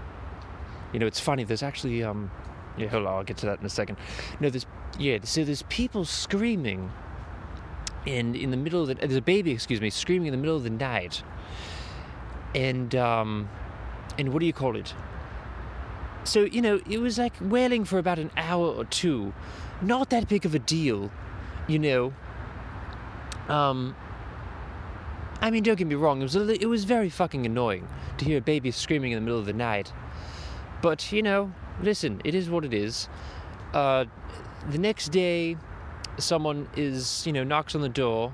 You 0.93 0.99
know, 0.99 1.07
it's 1.07 1.19
funny. 1.19 1.43
There's 1.43 1.63
actually 1.63 2.03
um, 2.03 2.31
yeah. 2.77 2.87
Hold 2.87 3.05
on, 3.05 3.13
I'll 3.13 3.23
get 3.23 3.37
to 3.37 3.45
that 3.47 3.59
in 3.59 3.65
a 3.65 3.69
second. 3.69 3.97
No, 4.39 4.49
there's 4.49 4.65
yeah. 4.99 5.19
So 5.23 5.43
there's 5.43 5.63
people 5.63 6.05
screaming 6.05 6.91
and 8.07 8.35
in 8.35 8.51
the 8.51 8.57
middle 8.57 8.81
of 8.81 8.87
the 8.87 8.95
there's 8.95 9.15
a 9.15 9.21
baby, 9.21 9.51
excuse 9.51 9.81
me, 9.81 9.89
screaming 9.89 10.27
in 10.27 10.31
the 10.31 10.37
middle 10.37 10.55
of 10.55 10.63
the 10.63 10.69
night, 10.69 11.21
and 12.55 12.95
um, 12.95 13.49
and 14.17 14.31
what 14.33 14.39
do 14.39 14.45
you 14.45 14.53
call 14.53 14.75
it? 14.75 14.93
So 16.27 16.43
you 16.43 16.61
know, 16.61 16.81
it 16.89 16.99
was 16.99 17.17
like 17.17 17.33
wailing 17.39 17.85
for 17.85 17.99
about 17.99 18.19
an 18.19 18.31
hour 18.35 18.67
or 18.67 18.83
two, 18.83 19.33
not 19.81 20.09
that 20.09 20.27
big 20.27 20.45
of 20.45 20.53
a 20.53 20.59
deal, 20.59 21.09
you 21.67 21.79
know. 21.79 22.13
Um, 23.47 23.95
I 25.39 25.49
mean, 25.51 25.63
don't 25.63 25.77
get 25.77 25.87
me 25.87 25.95
wrong, 25.95 26.19
it 26.19 26.23
was 26.23 26.35
a, 26.35 26.61
it 26.61 26.67
was 26.67 26.83
very 26.83 27.09
fucking 27.09 27.45
annoying 27.45 27.87
to 28.17 28.25
hear 28.25 28.39
a 28.39 28.41
baby 28.41 28.71
screaming 28.71 29.13
in 29.13 29.17
the 29.17 29.21
middle 29.21 29.39
of 29.39 29.45
the 29.45 29.53
night, 29.53 29.93
but 30.81 31.13
you 31.13 31.23
know, 31.23 31.53
listen, 31.81 32.21
it 32.25 32.35
is 32.35 32.49
what 32.49 32.65
it 32.65 32.73
is. 32.73 33.07
Uh, 33.73 34.03
the 34.69 34.77
next 34.77 35.09
day, 35.09 35.55
someone 36.17 36.67
is, 36.75 37.25
you 37.25 37.31
know, 37.31 37.45
knocks 37.45 37.73
on 37.73 37.81
the 37.81 37.89
door 37.89 38.33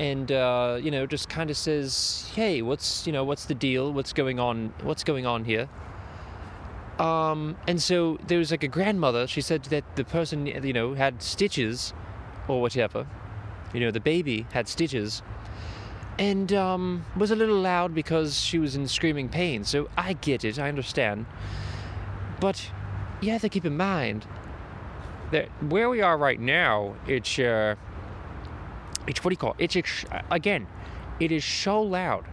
and 0.00 0.30
uh, 0.32 0.78
you 0.80 0.90
know 0.90 1.06
just 1.06 1.28
kind 1.28 1.50
of 1.50 1.56
says 1.56 2.30
hey 2.34 2.62
what's 2.62 3.04
you 3.06 3.12
know 3.12 3.24
what's 3.24 3.46
the 3.46 3.54
deal 3.54 3.92
what's 3.92 4.12
going 4.12 4.38
on 4.38 4.72
what's 4.82 5.02
going 5.02 5.26
on 5.26 5.44
here 5.44 5.68
um, 6.98 7.56
and 7.66 7.80
so 7.80 8.18
there 8.26 8.38
was 8.38 8.50
like 8.50 8.64
a 8.64 8.68
grandmother. 8.68 9.26
She 9.26 9.40
said 9.40 9.64
that 9.64 9.96
the 9.96 10.04
person 10.04 10.46
you 10.46 10.72
know 10.72 10.94
had 10.94 11.22
stitches 11.22 11.92
or 12.48 12.60
whatever. 12.60 13.06
You 13.72 13.80
know 13.80 13.90
the 13.90 14.00
baby 14.00 14.46
had 14.52 14.68
stitches. 14.68 15.22
And 16.18 16.52
um, 16.52 17.04
was 17.16 17.30
a 17.30 17.36
little 17.36 17.60
loud 17.60 17.94
because 17.94 18.40
she 18.40 18.58
was 18.58 18.74
in 18.74 18.88
screaming 18.88 19.28
pain. 19.28 19.62
So 19.62 19.88
i 19.96 20.14
get 20.14 20.44
it. 20.44 20.58
I 20.58 20.68
understand. 20.68 21.26
But 22.40 22.70
you 23.20 23.30
have 23.30 23.42
to 23.42 23.48
keep 23.48 23.64
in 23.64 23.76
mind 23.76 24.26
that 25.30 25.48
where 25.62 25.88
we 25.88 26.00
are 26.00 26.18
right 26.18 26.40
now, 26.40 26.96
it's 27.06 27.38
uh, 27.38 27.76
it's 29.06 29.22
what 29.22 29.30
do 29.30 29.34
you 29.34 29.36
call 29.36 29.54
it? 29.58 29.76
It's 29.76 30.04
again, 30.30 30.66
it 31.20 31.30
is 31.30 31.44
so 31.44 31.80
loud. 31.82 32.24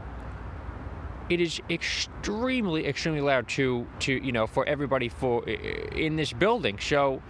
It 1.29 1.41
is 1.41 1.59
extremely, 1.69 2.85
extremely 2.85 3.21
loud 3.21 3.47
to 3.49 3.87
to 4.01 4.13
you 4.13 4.31
know 4.31 4.47
for 4.47 4.65
everybody 4.67 5.09
for 5.09 5.47
in 5.47 6.15
this 6.15 6.33
building. 6.33 6.79
So, 6.79 7.21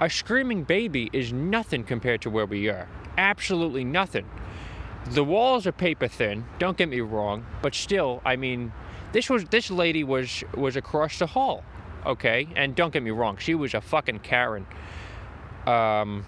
a 0.00 0.08
screaming 0.08 0.64
baby 0.64 1.10
is 1.12 1.32
nothing 1.32 1.84
compared 1.84 2.22
to 2.22 2.30
where 2.30 2.46
we 2.46 2.68
are. 2.68 2.88
Absolutely 3.18 3.84
nothing. 3.84 4.28
The 5.10 5.22
walls 5.22 5.66
are 5.66 5.72
paper 5.72 6.08
thin. 6.08 6.46
Don't 6.58 6.78
get 6.78 6.88
me 6.88 7.00
wrong, 7.00 7.44
but 7.60 7.74
still, 7.74 8.22
I 8.24 8.36
mean, 8.36 8.72
this 9.12 9.28
was 9.28 9.44
this 9.44 9.70
lady 9.70 10.02
was 10.02 10.42
was 10.54 10.76
across 10.76 11.18
the 11.18 11.26
hall, 11.26 11.64
okay. 12.06 12.48
And 12.56 12.74
don't 12.74 12.92
get 12.92 13.02
me 13.02 13.10
wrong, 13.10 13.36
she 13.36 13.54
was 13.54 13.74
a 13.74 13.80
fucking 13.82 14.20
Karen. 14.20 14.66
Um, 15.66 16.26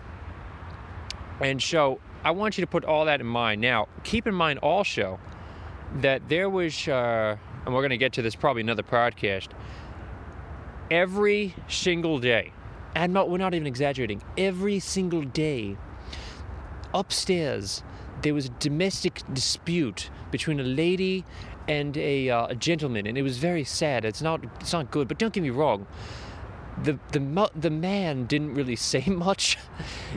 and 1.41 1.63
so 1.63 2.01
I 2.25 2.31
want 2.33 2.59
you 2.59 2.63
to 2.63 2.67
put 2.67 2.85
all 2.85 3.07
that 3.07 3.21
in 3.21 3.27
mind. 3.27 3.61
Now, 3.61 3.89
keep 4.05 4.27
in 4.27 4.35
mind 4.35 4.59
also 4.61 5.19
that 5.97 6.29
there 6.29 6.49
was, 6.49 6.89
uh, 6.89 7.37
and 7.65 7.75
we're 7.75 7.81
going 7.81 7.91
to 7.91 7.97
get 7.97 8.13
to 8.15 8.23
this 8.23 8.35
probably 8.35 8.63
another 8.63 8.83
podcast. 8.83 9.49
Every 10.91 11.55
single 11.69 12.19
day, 12.19 12.53
and 12.95 13.13
not, 13.13 13.29
we're 13.29 13.39
not 13.39 13.55
even 13.55 13.67
exaggerating. 13.67 14.23
Every 14.39 14.79
single 14.79 15.23
day, 15.23 15.77
upstairs, 16.95 17.83
there 18.23 18.35
was 18.35 18.47
a 18.47 18.51
domestic 18.51 19.23
dispute 19.33 20.11
between 20.31 20.61
a 20.61 20.65
lady 20.65 21.25
and 21.69 21.97
a, 21.97 22.31
uh, 22.31 22.47
a 22.49 22.55
gentleman, 22.55 23.07
and 23.07 23.19
it 23.19 23.23
was 23.23 23.39
very 23.39 23.65
sad. 23.65 24.05
It's 24.05 24.23
not, 24.23 24.45
it's 24.61 24.73
not 24.73 24.91
good. 24.91 25.09
But 25.09 25.19
don't 25.19 25.33
get 25.33 25.43
me 25.43 25.51
wrong 25.51 25.87
the 26.83 26.99
the 27.13 27.51
the 27.55 27.71
man 27.71 28.27
didn't 28.27 28.55
really 28.55 28.77
say 28.93 29.05
much. 29.07 29.59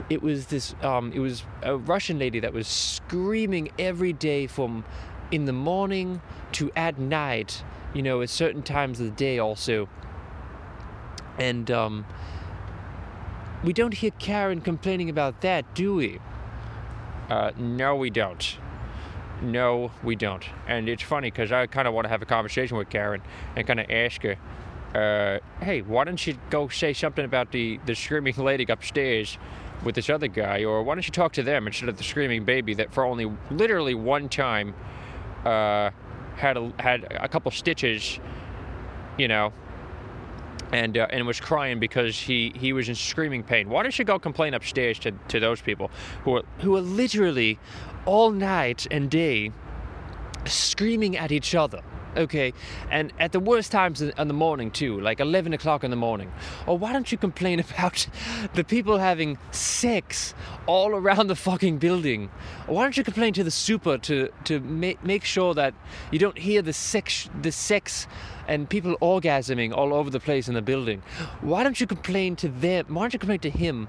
It 0.08 0.22
was 0.22 0.46
this 0.46 0.74
um, 0.82 1.12
it 1.12 1.20
was 1.20 1.44
a 1.62 1.76
Russian 1.76 2.18
lady 2.18 2.40
that 2.40 2.52
was 2.52 2.66
screaming 2.66 3.70
every 3.78 4.12
day 4.12 4.46
from 4.46 4.84
in 5.30 5.44
the 5.44 5.52
morning 5.52 6.20
to 6.52 6.70
at 6.76 6.98
night. 6.98 7.62
You 7.94 8.02
know, 8.02 8.22
at 8.22 8.30
certain 8.30 8.62
times 8.62 9.00
of 9.00 9.06
the 9.06 9.12
day 9.12 9.38
also. 9.38 9.88
And 11.38 11.70
um, 11.70 12.06
we 13.64 13.72
don't 13.72 13.94
hear 13.94 14.12
Karen 14.12 14.60
complaining 14.60 15.08
about 15.08 15.40
that, 15.40 15.74
do 15.74 15.94
we? 15.94 16.20
Uh, 17.28 17.50
no, 17.56 17.96
we 17.96 18.10
don't. 18.10 18.58
No, 19.42 19.90
we 20.04 20.16
don't. 20.16 20.44
And 20.68 20.88
it's 20.88 21.02
funny 21.02 21.30
because 21.30 21.50
I 21.50 21.66
kind 21.66 21.88
of 21.88 21.94
want 21.94 22.04
to 22.04 22.08
have 22.10 22.22
a 22.22 22.26
conversation 22.26 22.76
with 22.76 22.90
Karen 22.90 23.22
and 23.56 23.66
kind 23.66 23.80
of 23.80 23.90
ask 23.90 24.22
her 24.22 24.36
uh, 24.94 25.38
hey, 25.62 25.82
why 25.82 26.04
don't 26.04 26.26
you 26.26 26.36
go 26.50 26.68
say 26.68 26.92
something 26.92 27.24
about 27.24 27.52
the, 27.52 27.78
the 27.86 27.94
screaming 27.94 28.34
lady 28.36 28.66
upstairs 28.68 29.38
with 29.84 29.94
this 29.94 30.10
other 30.10 30.28
guy, 30.28 30.64
or 30.64 30.82
why 30.82 30.94
don't 30.94 31.06
you 31.06 31.12
talk 31.12 31.32
to 31.32 31.42
them 31.42 31.66
instead 31.66 31.88
of 31.88 31.96
the 31.96 32.04
screaming 32.04 32.44
baby 32.44 32.74
that 32.74 32.92
for 32.92 33.04
only 33.04 33.30
literally 33.50 33.94
one 33.94 34.28
time 34.28 34.74
uh, 35.44 35.90
had 36.36 36.56
a, 36.56 36.72
had 36.78 37.06
a 37.10 37.28
couple 37.28 37.50
stitches, 37.50 38.18
you 39.18 39.28
know, 39.28 39.52
and 40.72 40.96
uh, 40.96 41.06
and 41.10 41.26
was 41.26 41.40
crying 41.40 41.80
because 41.80 42.18
he, 42.18 42.52
he 42.56 42.72
was 42.72 42.88
in 42.88 42.94
screaming 42.94 43.42
pain. 43.42 43.68
Why 43.68 43.82
don't 43.82 43.98
you 43.98 44.04
go 44.04 44.18
complain 44.18 44.54
upstairs 44.54 44.98
to, 45.00 45.12
to 45.28 45.40
those 45.40 45.60
people 45.60 45.90
who 46.24 46.36
are 46.36 46.42
who 46.60 46.76
are 46.76 46.80
literally 46.80 47.58
all 48.06 48.30
night 48.30 48.86
and 48.90 49.10
day 49.10 49.52
screaming 50.46 51.16
at 51.16 51.32
each 51.32 51.54
other? 51.54 51.82
Okay 52.16 52.52
and 52.90 53.12
at 53.18 53.32
the 53.32 53.40
worst 53.40 53.70
times 53.72 54.02
in 54.02 54.28
the 54.28 54.34
morning 54.34 54.70
too 54.70 55.00
like 55.00 55.20
11 55.20 55.52
o'clock 55.52 55.84
in 55.84 55.90
the 55.90 55.96
morning. 55.96 56.32
Or 56.66 56.78
why 56.78 56.92
don't 56.92 57.10
you 57.10 57.18
complain 57.18 57.60
about 57.70 58.06
the 58.54 58.64
people 58.64 58.98
having 58.98 59.38
sex 59.50 60.34
all 60.66 60.90
around 60.90 61.28
the 61.28 61.36
fucking 61.36 61.78
building? 61.78 62.30
Or 62.68 62.76
why 62.76 62.82
don't 62.82 62.96
you 62.96 63.04
complain 63.04 63.32
to 63.34 63.44
the 63.44 63.50
super 63.50 63.98
to 63.98 64.28
to 64.44 64.60
make, 64.60 65.02
make 65.04 65.24
sure 65.24 65.54
that 65.54 65.74
you 66.10 66.18
don't 66.18 66.38
hear 66.38 66.62
the 66.62 66.72
sex 66.72 67.28
the 67.40 67.52
sex 67.52 68.06
and 68.48 68.68
people 68.68 68.96
orgasming 69.00 69.72
all 69.76 69.94
over 69.94 70.10
the 70.10 70.20
place 70.20 70.48
in 70.48 70.54
the 70.54 70.62
building? 70.62 71.02
Why 71.40 71.62
don't 71.62 71.80
you 71.80 71.86
complain 71.86 72.36
to 72.36 72.48
them 72.48 72.86
why 72.88 73.02
don't 73.02 73.12
you 73.12 73.18
complain 73.18 73.40
to 73.40 73.50
him 73.50 73.88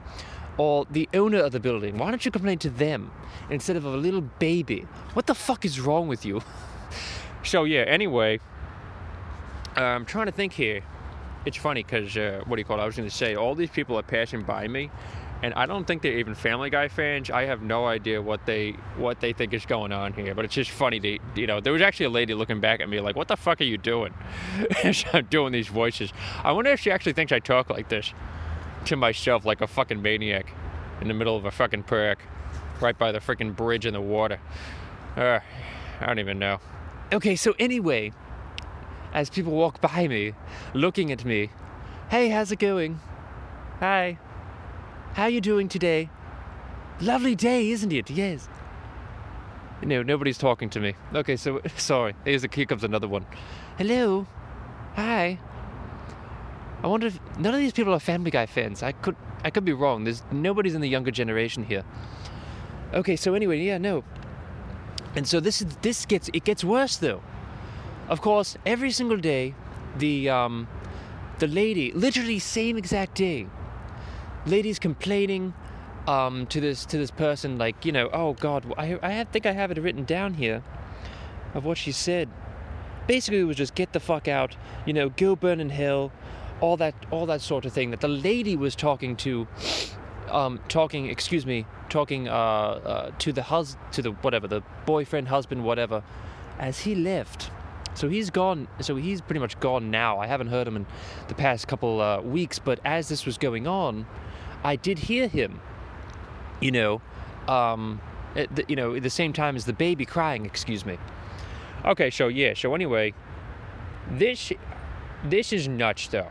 or 0.57 0.85
the 0.91 1.07
owner 1.13 1.39
of 1.39 1.51
the 1.51 1.59
building? 1.59 1.97
Why 1.97 2.09
don't 2.11 2.23
you 2.25 2.31
complain 2.31 2.59
to 2.59 2.69
them 2.69 3.11
instead 3.49 3.75
of 3.75 3.85
a 3.85 3.89
little 3.89 4.21
baby? 4.21 4.81
What 5.13 5.27
the 5.27 5.35
fuck 5.35 5.65
is 5.65 5.79
wrong 5.79 6.07
with 6.07 6.25
you 6.25 6.41
So 7.43 7.63
yeah. 7.63 7.81
Anyway, 7.81 8.39
uh, 9.77 9.81
I'm 9.81 10.05
trying 10.05 10.27
to 10.27 10.31
think 10.31 10.53
here. 10.53 10.81
It's 11.45 11.57
funny 11.57 11.83
because 11.83 12.15
uh, 12.15 12.43
what 12.45 12.55
do 12.55 12.61
you 12.61 12.65
call 12.65 12.79
it? 12.79 12.83
I 12.83 12.85
was 12.85 12.95
going 12.95 13.09
to 13.09 13.15
say 13.15 13.35
all 13.35 13.55
these 13.55 13.71
people 13.71 13.97
are 13.97 14.03
passing 14.03 14.43
by 14.43 14.67
me, 14.67 14.91
and 15.41 15.55
I 15.55 15.65
don't 15.65 15.85
think 15.85 16.03
they're 16.03 16.19
even 16.19 16.35
Family 16.35 16.69
Guy 16.69 16.87
fans. 16.87 17.31
I 17.31 17.45
have 17.45 17.63
no 17.63 17.87
idea 17.87 18.21
what 18.21 18.45
they 18.45 18.71
what 18.95 19.21
they 19.21 19.33
think 19.33 19.53
is 19.53 19.65
going 19.65 19.91
on 19.91 20.13
here. 20.13 20.35
But 20.35 20.45
it's 20.45 20.53
just 20.53 20.69
funny 20.69 20.99
to 20.99 21.19
you 21.35 21.47
know. 21.47 21.59
There 21.59 21.73
was 21.73 21.81
actually 21.81 22.07
a 22.07 22.11
lady 22.11 22.35
looking 22.35 22.59
back 22.59 22.79
at 22.79 22.89
me 22.89 22.99
like, 22.99 23.15
"What 23.15 23.27
the 23.27 23.37
fuck 23.37 23.59
are 23.59 23.65
you 23.65 23.79
doing?" 23.79 24.13
I'm 25.13 25.25
doing 25.25 25.51
these 25.51 25.67
voices. 25.67 26.13
I 26.43 26.51
wonder 26.51 26.71
if 26.71 26.79
she 26.79 26.91
actually 26.91 27.13
thinks 27.13 27.31
I 27.31 27.39
talk 27.39 27.71
like 27.71 27.89
this 27.89 28.13
to 28.85 28.95
myself, 28.95 29.45
like 29.45 29.61
a 29.61 29.67
fucking 29.67 30.01
maniac, 30.01 30.53
in 31.01 31.07
the 31.07 31.13
middle 31.13 31.35
of 31.35 31.45
a 31.45 31.51
fucking 31.51 31.83
park, 31.83 32.19
right 32.79 32.97
by 32.97 33.11
the 33.11 33.19
freaking 33.19 33.55
bridge 33.55 33.87
in 33.87 33.93
the 33.93 34.01
water. 34.01 34.39
Uh, 35.17 35.39
I 35.99 36.05
don't 36.05 36.19
even 36.19 36.37
know. 36.37 36.59
Okay, 37.13 37.35
so 37.35 37.53
anyway, 37.59 38.13
as 39.13 39.29
people 39.29 39.51
walk 39.51 39.81
by 39.81 40.07
me, 40.07 40.33
looking 40.73 41.11
at 41.11 41.25
me, 41.25 41.49
hey, 42.09 42.29
how's 42.29 42.53
it 42.53 42.59
going? 42.59 43.01
Hi. 43.79 44.17
How 45.13 45.23
are 45.23 45.29
you 45.29 45.41
doing 45.41 45.67
today? 45.67 46.09
Lovely 47.01 47.35
day, 47.35 47.69
isn't 47.71 47.91
it? 47.91 48.09
Yes. 48.09 48.47
No, 49.83 50.03
nobody's 50.03 50.37
talking 50.37 50.69
to 50.69 50.79
me. 50.79 50.93
Okay, 51.13 51.35
so 51.35 51.59
sorry. 51.75 52.15
Here's 52.23 52.45
a, 52.45 52.49
here 52.53 52.65
comes 52.65 52.85
another 52.85 53.09
one. 53.09 53.25
Hello. 53.77 54.25
Hi. 54.95 55.37
I 56.83 56.87
wonder 56.87 57.07
if 57.07 57.19
none 57.37 57.53
of 57.53 57.59
these 57.59 57.73
people 57.73 57.93
are 57.93 57.99
Family 57.99 58.31
Guy 58.31 58.45
fans. 58.45 58.83
I 58.83 58.93
could 58.93 59.15
I 59.43 59.49
could 59.49 59.65
be 59.65 59.73
wrong. 59.73 60.03
There's 60.03 60.23
nobody's 60.31 60.75
in 60.75 60.81
the 60.81 60.89
younger 60.89 61.11
generation 61.11 61.63
here. 61.63 61.83
Okay, 62.93 63.15
so 63.15 63.33
anyway, 63.33 63.59
yeah, 63.59 63.77
no. 63.77 64.03
And 65.15 65.27
so 65.27 65.39
this 65.39 65.61
is 65.61 65.75
this 65.81 66.05
gets 66.05 66.29
it 66.33 66.43
gets 66.43 66.63
worse 66.63 66.97
though. 66.97 67.21
Of 68.07 68.21
course, 68.21 68.57
every 68.65 68.91
single 68.91 69.17
day, 69.17 69.55
the 69.97 70.29
um, 70.29 70.67
the 71.39 71.47
lady, 71.47 71.91
literally 71.91 72.39
same 72.39 72.77
exact 72.77 73.15
day, 73.15 73.47
ladies 74.45 74.79
complaining 74.79 75.53
um, 76.07 76.47
to 76.47 76.59
this 76.59 76.85
to 76.85 76.97
this 76.97 77.11
person 77.11 77.57
like 77.57 77.85
you 77.85 77.91
know 77.91 78.09
oh 78.11 78.33
God 78.33 78.73
I 78.77 78.99
I 79.01 79.23
think 79.25 79.45
I 79.45 79.51
have 79.51 79.71
it 79.71 79.77
written 79.77 80.03
down 80.03 80.35
here 80.35 80.63
of 81.53 81.65
what 81.65 81.77
she 81.77 81.91
said. 81.91 82.29
Basically, 83.07 83.39
it 83.39 83.43
was 83.43 83.57
just 83.57 83.75
get 83.75 83.93
the 83.93 83.99
fuck 83.99 84.27
out, 84.27 84.55
you 84.85 84.93
know, 84.93 85.09
go 85.09 85.35
burn 85.35 85.59
in 85.59 85.69
hell, 85.69 86.11
all 86.61 86.77
that 86.77 86.95
all 87.11 87.25
that 87.25 87.41
sort 87.41 87.65
of 87.65 87.73
thing 87.73 87.91
that 87.91 88.01
the 88.01 88.07
lady 88.07 88.55
was 88.55 88.75
talking 88.75 89.15
to 89.17 89.47
um, 90.31 90.59
talking, 90.67 91.07
excuse 91.07 91.45
me, 91.45 91.65
talking 91.89 92.27
uh, 92.27 92.31
uh, 92.31 93.11
to 93.19 93.31
the 93.31 93.43
hus 93.43 93.77
to 93.91 94.01
the 94.01 94.11
whatever 94.11 94.47
the 94.47 94.61
boyfriend, 94.85 95.27
husband, 95.27 95.63
whatever, 95.63 96.03
as 96.59 96.79
he 96.79 96.95
left. 96.95 97.51
So 97.93 98.07
he's 98.09 98.29
gone. 98.29 98.67
So 98.79 98.95
he's 98.95 99.21
pretty 99.21 99.39
much 99.39 99.59
gone 99.59 99.91
now. 99.91 100.19
I 100.19 100.27
haven't 100.27 100.47
heard 100.47 100.67
him 100.67 100.75
in 100.75 100.85
the 101.27 101.35
past 101.35 101.67
couple 101.67 102.01
uh, 102.01 102.21
weeks, 102.21 102.59
but 102.59 102.79
as 102.85 103.09
this 103.09 103.25
was 103.25 103.37
going 103.37 103.67
on, 103.67 104.05
I 104.63 104.75
did 104.75 104.99
hear 104.99 105.27
him. 105.27 105.59
You 106.61 106.71
know, 106.71 107.01
um, 107.47 107.99
at 108.35 108.55
the, 108.55 108.65
you 108.67 108.75
know, 108.75 108.95
at 108.95 109.03
the 109.03 109.09
same 109.09 109.33
time 109.33 109.55
as 109.55 109.65
the 109.65 109.73
baby 109.73 110.05
crying. 110.05 110.45
Excuse 110.45 110.85
me. 110.85 110.97
Okay, 111.83 112.09
so 112.09 112.27
yeah. 112.27 112.53
So 112.53 112.73
anyway, 112.75 113.13
this 114.09 114.53
this 115.25 115.51
is 115.51 115.67
nuts 115.67 116.07
though. 116.07 116.29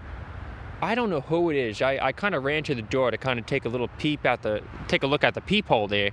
I 0.83 0.95
don't 0.95 1.11
know 1.11 1.21
who 1.21 1.51
it 1.51 1.57
is. 1.57 1.83
I, 1.83 1.99
I 2.01 2.13
kind 2.13 2.35
of 2.35 2.45
ran 2.45 2.63
to 2.65 2.75
the 2.75 2.83
door 2.83 3.11
to 3.11 3.19
kind 3.19 3.39
of 3.39 3.47
take 3.47 3.65
a 3.65 3.69
little 3.69 3.89
peep 3.99 4.25
at 4.25 4.43
the, 4.43 4.63
take 4.89 5.03
a 5.03 5.07
look 5.07 5.25
at 5.25 5.35
the 5.35 5.41
peephole 5.41 5.89
there 5.89 6.11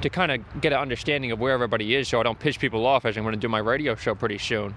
to 0.00 0.08
kind 0.08 0.32
of 0.32 0.60
get 0.60 0.72
an 0.72 0.78
understanding 0.78 1.30
of 1.32 1.38
where 1.38 1.52
everybody 1.52 1.94
is 1.94 2.08
so 2.08 2.20
I 2.20 2.22
don't 2.22 2.38
piss 2.38 2.56
people 2.56 2.86
off 2.86 3.04
as 3.04 3.16
I'm 3.16 3.24
going 3.24 3.34
to 3.34 3.40
do 3.40 3.48
my 3.48 3.58
radio 3.58 3.94
show 3.94 4.14
pretty 4.14 4.38
soon. 4.38 4.74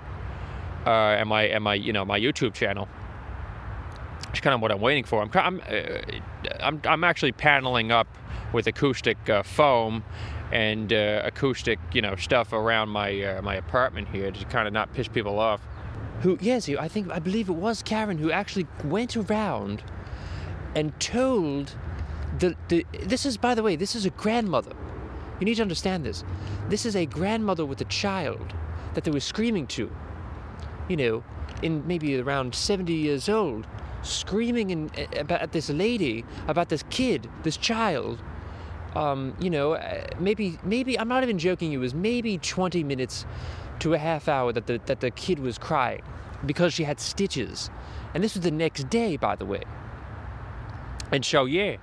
Uh, 0.85 0.89
and 0.89 1.29
my, 1.29 1.43
and 1.43 1.63
my, 1.63 1.75
you 1.75 1.93
know, 1.93 2.03
my 2.03 2.19
YouTube 2.19 2.53
channel. 2.53 2.89
It's 4.31 4.39
kind 4.39 4.53
of 4.53 4.61
what 4.61 4.71
I'm 4.71 4.81
waiting 4.81 5.03
for. 5.03 5.21
I'm, 5.21 5.29
I'm, 5.33 5.61
uh, 5.69 6.01
I'm, 6.59 6.81
I'm 6.85 7.03
actually 7.03 7.33
paneling 7.33 7.91
up 7.91 8.07
with 8.51 8.67
acoustic 8.67 9.29
uh, 9.29 9.43
foam 9.43 10.03
and 10.51 10.91
uh, 10.91 11.21
acoustic, 11.23 11.79
you 11.93 12.01
know, 12.01 12.15
stuff 12.15 12.51
around 12.51 12.89
my 12.89 13.21
uh, 13.21 13.41
my 13.41 13.55
apartment 13.55 14.07
here 14.09 14.31
to 14.31 14.45
kind 14.45 14.67
of 14.67 14.73
not 14.73 14.93
piss 14.93 15.07
people 15.07 15.39
off 15.39 15.61
who, 16.21 16.37
yes, 16.41 16.69
I 16.69 16.87
think, 16.87 17.11
I 17.11 17.19
believe 17.19 17.49
it 17.49 17.53
was 17.53 17.81
Karen 17.81 18.17
who 18.17 18.31
actually 18.31 18.67
went 18.83 19.17
around 19.17 19.83
and 20.75 20.97
told 20.99 21.75
the, 22.39 22.55
the, 22.69 22.85
this 23.03 23.25
is, 23.25 23.37
by 23.37 23.55
the 23.55 23.63
way, 23.63 23.75
this 23.75 23.95
is 23.95 24.05
a 24.05 24.09
grandmother. 24.11 24.73
You 25.39 25.45
need 25.45 25.55
to 25.55 25.63
understand 25.63 26.05
this. 26.05 26.23
This 26.69 26.85
is 26.85 26.95
a 26.95 27.05
grandmother 27.05 27.65
with 27.65 27.81
a 27.81 27.85
child 27.85 28.53
that 28.93 29.03
they 29.03 29.11
were 29.11 29.19
screaming 29.19 29.67
to. 29.67 29.91
You 30.87 30.97
know, 30.97 31.23
in 31.61 31.85
maybe 31.87 32.19
around 32.19 32.53
70 32.53 32.93
years 32.93 33.27
old, 33.27 33.65
screaming 34.03 34.69
in, 34.69 34.91
about 35.17 35.51
this 35.51 35.69
lady, 35.69 36.25
about 36.47 36.69
this 36.69 36.83
kid, 36.89 37.29
this 37.43 37.57
child. 37.57 38.21
Um, 38.95 39.35
you 39.39 39.49
know, 39.49 39.73
uh, 39.73 40.07
maybe, 40.19 40.59
maybe, 40.63 40.99
I'm 40.99 41.07
not 41.07 41.23
even 41.23 41.39
joking, 41.39 41.71
it 41.71 41.77
was 41.77 41.93
maybe 41.93 42.37
20 42.37 42.83
minutes 42.83 43.25
to 43.79 43.93
a 43.93 43.97
half 43.97 44.27
hour 44.27 44.51
that 44.51 44.67
the, 44.67 44.81
that 44.85 44.99
the 44.99 45.11
kid 45.11 45.39
was 45.39 45.57
crying 45.57 46.01
because 46.45 46.73
she 46.73 46.83
had 46.83 46.99
stitches. 46.99 47.69
And 48.13 48.23
this 48.23 48.35
was 48.35 48.43
the 48.43 48.51
next 48.51 48.89
day, 48.89 49.17
by 49.17 49.35
the 49.35 49.45
way. 49.45 49.63
And 51.11 51.25
so, 51.25 51.45
yeah, 51.45 51.77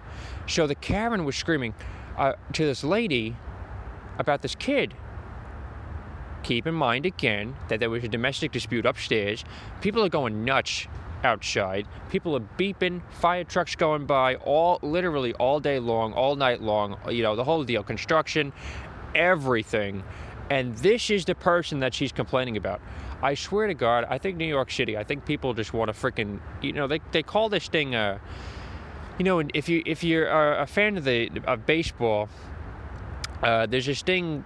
so 0.47 0.67
the 0.67 0.75
Karen 0.75 1.25
was 1.25 1.37
screaming 1.37 1.75
uh, 2.17 2.35
to 2.53 2.67
this 2.67 2.85
lady 2.85 3.37
about 4.19 4.43
this 4.43 4.55
kid. 4.55 4.95
keep 6.43 6.67
in 6.67 6.75
mind 6.75 7.07
again 7.07 7.57
that 7.69 7.81
there 7.81 7.91
was 7.91 8.05
a 8.05 8.09
domestic 8.09 8.53
dispute 8.53 8.87
upstairs. 8.87 9.45
People 9.81 10.05
are 10.05 10.09
going 10.09 10.45
nuts 10.45 10.87
outside. 11.25 11.87
People 12.11 12.37
are 12.37 12.47
beeping, 12.59 13.03
fire 13.11 13.45
trucks 13.45 13.75
going 13.75 14.07
by 14.07 14.37
all 14.37 14.79
literally 14.83 15.35
all 15.35 15.61
day 15.61 15.79
long, 15.79 16.13
all 16.13 16.37
night 16.37 16.63
long, 16.63 16.97
you 17.11 17.23
know, 17.23 17.37
the 17.37 17.45
whole 17.45 17.65
deal. 17.65 17.83
Construction, 17.83 18.53
everything. 19.15 20.03
And 20.51 20.77
this 20.79 21.11
is 21.11 21.25
the 21.25 21.35
person 21.35 21.81
that 21.81 21.95
she's 21.95 22.13
complaining 22.13 22.57
about. 22.57 22.81
I 23.21 23.35
swear 23.35 23.67
to 23.67 23.75
God, 23.75 24.07
I 24.09 24.19
think 24.19 24.37
New 24.37 24.47
York 24.47 24.71
City, 24.71 24.97
I 24.97 25.05
think 25.05 25.27
people 25.27 25.53
just 25.53 25.73
want 25.73 25.93
to 25.93 26.01
freaking, 26.01 26.41
you 26.63 26.73
know, 26.73 26.87
they, 26.87 27.01
they 27.11 27.23
call 27.23 27.49
this 27.49 27.69
thing, 27.69 27.95
a, 27.95 28.21
you 29.19 29.25
know, 29.25 29.43
if 29.53 29.69
you 29.69 29.83
if 29.85 30.05
you're 30.05 30.29
a 30.29 30.67
fan 30.67 30.97
of 30.97 31.05
the 31.05 31.29
of 31.45 31.67
baseball, 31.67 32.29
uh, 33.43 33.67
there's 33.67 33.87
this 33.87 34.03
thing, 34.03 34.45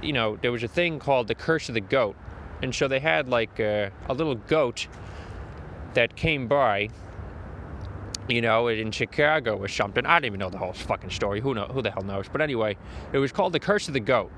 you 0.00 0.12
know, 0.12 0.36
there 0.36 0.52
was 0.52 0.62
a 0.62 0.68
thing 0.68 1.00
called 1.00 1.26
the 1.26 1.34
Curse 1.34 1.68
of 1.68 1.74
the 1.74 1.80
Goat, 1.80 2.14
and 2.62 2.72
so 2.72 2.86
they 2.86 3.00
had 3.00 3.28
like 3.28 3.58
uh, 3.58 3.90
a 4.08 4.14
little 4.14 4.36
goat 4.36 4.86
that 5.94 6.16
came 6.16 6.46
by, 6.46 6.88
you 8.28 8.40
know, 8.40 8.68
in 8.68 8.90
Chicago 8.90 9.56
or 9.56 9.68
something. 9.68 10.04
I 10.06 10.18
don't 10.18 10.26
even 10.26 10.40
know 10.40 10.50
the 10.50 10.58
whole 10.58 10.72
fucking 10.72 11.10
story. 11.10 11.40
Who 11.40 11.54
know? 11.54 11.66
Who 11.66 11.82
the 11.82 11.90
hell 11.90 12.02
knows? 12.02 12.26
But 12.30 12.40
anyway, 12.40 12.76
it 13.12 13.18
was 13.18 13.32
called 13.32 13.52
the 13.52 13.60
Curse 13.60 13.88
of 13.88 13.94
the 13.94 14.00
Goat, 14.00 14.30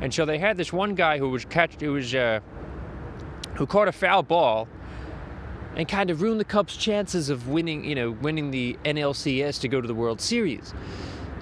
and 0.00 0.12
so 0.12 0.24
they 0.24 0.38
had 0.38 0.56
this 0.56 0.72
one 0.72 0.94
guy 0.94 1.18
who 1.18 1.30
was 1.30 1.44
catch, 1.44 1.80
who 1.80 1.92
was, 1.92 2.14
uh, 2.14 2.40
who 3.54 3.66
caught 3.66 3.88
a 3.88 3.92
foul 3.92 4.22
ball, 4.22 4.68
and 5.76 5.86
kind 5.88 6.10
of 6.10 6.22
ruined 6.22 6.40
the 6.40 6.44
Cubs' 6.44 6.76
chances 6.76 7.28
of 7.28 7.48
winning, 7.48 7.84
you 7.84 7.94
know, 7.94 8.10
winning 8.10 8.50
the 8.50 8.78
NLCS 8.84 9.60
to 9.60 9.68
go 9.68 9.80
to 9.80 9.86
the 9.86 9.94
World 9.94 10.20
Series. 10.20 10.72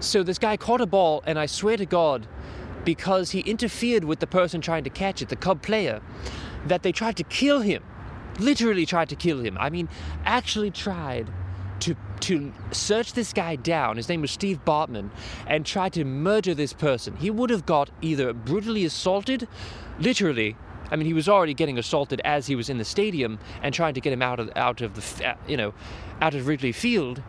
So 0.01 0.23
this 0.23 0.39
guy 0.39 0.57
caught 0.57 0.81
a 0.81 0.87
ball, 0.87 1.23
and 1.27 1.39
I 1.39 1.47
swear 1.47 1.77
to 1.77 1.87
God, 1.87 2.27
because 2.85 3.31
he 3.31 3.41
interfered 3.41 4.05
with 4.05 4.19
the 4.19 4.27
person 4.27 4.61
trying 4.61 4.85
to 4.85 4.91
catch 4.91 5.23
it, 5.23 5.29
the 5.29 5.37
Cub 5.37 5.63
player, 5.63 6.03
that 6.67 6.83
they 6.83 6.93
tried 6.93 7.17
to 7.17 7.25
kill 7.25 7.61
him 7.61 7.83
literally 8.39 8.87
tried 8.87 9.09
to 9.11 9.17
kill 9.17 9.41
him. 9.41 9.57
I 9.59 9.71
mean, 9.71 9.89
actually 10.25 10.71
tried 10.71 11.31
to 11.81 11.97
to 12.21 12.53
search 12.71 13.13
this 13.13 13.33
guy 13.33 13.57
down. 13.57 13.97
His 13.97 14.09
name 14.09 14.23
was 14.23 14.31
Steve 14.31 14.65
Bartman, 14.65 15.11
and 15.47 15.67
tried 15.67 15.93
to 15.95 16.05
murder 16.05 16.55
this 16.55 16.73
person. 16.73 17.17
He 17.17 17.31
would 17.31 17.51
have 17.51 17.67
got 17.67 17.91
either 18.01 18.33
brutally 18.33 18.85
assaulted, 18.85 19.47
literally. 19.99 20.57
I 20.91 20.97
mean, 20.97 21.07
he 21.07 21.13
was 21.13 21.29
already 21.29 21.55
getting 21.55 21.79
assaulted 21.79 22.21
as 22.25 22.47
he 22.47 22.55
was 22.55 22.69
in 22.71 22.79
the 22.79 22.85
stadium 22.85 23.39
and 23.63 23.75
trying 23.75 23.95
to 23.95 24.01
get 24.01 24.13
him 24.13 24.23
out 24.23 24.39
of 24.41 24.51
out 24.57 24.81
of 24.81 24.95
the 24.95 25.29
uh, 25.29 25.35
you 25.47 25.57
know 25.57 25.75
out 26.21 26.35
of 26.35 26.47
Wrigley 26.47 26.73
Field. 26.73 27.23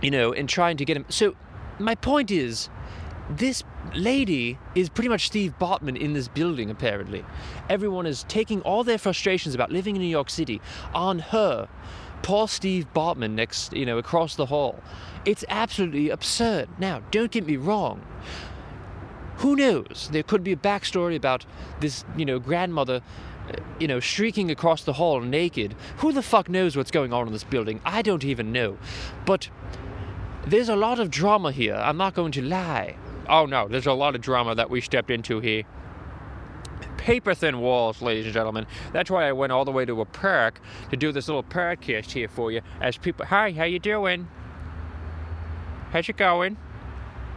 You 0.00 0.12
know, 0.12 0.32
and 0.32 0.48
trying 0.48 0.76
to 0.76 0.84
get 0.84 0.96
him. 0.96 1.06
So, 1.08 1.34
my 1.80 1.96
point 1.96 2.30
is, 2.30 2.68
this 3.28 3.64
lady 3.94 4.58
is 4.74 4.88
pretty 4.88 5.08
much 5.08 5.26
Steve 5.26 5.54
Bartman 5.58 5.96
in 5.96 6.12
this 6.12 6.28
building, 6.28 6.70
apparently. 6.70 7.24
Everyone 7.68 8.06
is 8.06 8.24
taking 8.24 8.60
all 8.62 8.84
their 8.84 8.98
frustrations 8.98 9.54
about 9.54 9.70
living 9.70 9.96
in 9.96 10.02
New 10.02 10.08
York 10.08 10.30
City 10.30 10.60
on 10.94 11.18
her. 11.18 11.68
Poor 12.22 12.48
Steve 12.48 12.86
Bartman 12.94 13.30
next, 13.32 13.72
you 13.72 13.86
know, 13.86 13.98
across 13.98 14.34
the 14.34 14.46
hall. 14.46 14.80
It's 15.24 15.44
absolutely 15.48 16.10
absurd. 16.10 16.68
Now, 16.78 17.02
don't 17.10 17.30
get 17.30 17.46
me 17.46 17.56
wrong. 17.56 18.04
Who 19.38 19.54
knows? 19.54 20.08
There 20.10 20.24
could 20.24 20.42
be 20.42 20.52
a 20.52 20.56
backstory 20.56 21.14
about 21.14 21.46
this, 21.80 22.04
you 22.16 22.24
know, 22.24 22.38
grandmother 22.38 23.02
uh, 23.48 23.52
you 23.78 23.88
know, 23.88 24.00
shrieking 24.00 24.50
across 24.50 24.82
the 24.82 24.94
hall 24.94 25.20
naked. 25.20 25.74
Who 25.98 26.12
the 26.12 26.22
fuck 26.22 26.48
knows 26.48 26.76
what's 26.76 26.90
going 26.90 27.12
on 27.12 27.26
in 27.26 27.32
this 27.32 27.44
building? 27.44 27.80
I 27.84 28.02
don't 28.02 28.24
even 28.24 28.52
know. 28.52 28.78
But 29.24 29.48
there's 30.46 30.68
a 30.68 30.76
lot 30.76 30.98
of 30.98 31.10
drama 31.10 31.52
here. 31.52 31.74
I'm 31.74 31.96
not 31.96 32.14
going 32.14 32.32
to 32.32 32.42
lie. 32.42 32.96
Oh 33.28 33.46
no, 33.46 33.68
there's 33.68 33.86
a 33.86 33.92
lot 33.92 34.14
of 34.14 34.20
drama 34.20 34.54
that 34.54 34.70
we 34.70 34.80
stepped 34.80 35.10
into 35.10 35.40
here. 35.40 35.64
Paper 36.96 37.34
thin 37.34 37.60
walls, 37.60 38.02
ladies 38.02 38.24
and 38.24 38.34
gentlemen. 38.34 38.66
That's 38.92 39.10
why 39.10 39.28
I 39.28 39.32
went 39.32 39.52
all 39.52 39.64
the 39.64 39.70
way 39.70 39.84
to 39.84 40.00
a 40.00 40.04
park 40.04 40.60
to 40.90 40.96
do 40.96 41.12
this 41.12 41.28
little 41.28 41.42
podcast 41.42 42.10
here 42.10 42.28
for 42.28 42.50
you. 42.50 42.60
As 42.80 42.96
people, 42.96 43.26
hi, 43.26 43.52
how 43.52 43.64
you 43.64 43.78
doing? 43.78 44.28
How's 45.90 46.08
it 46.08 46.16
going? 46.16 46.56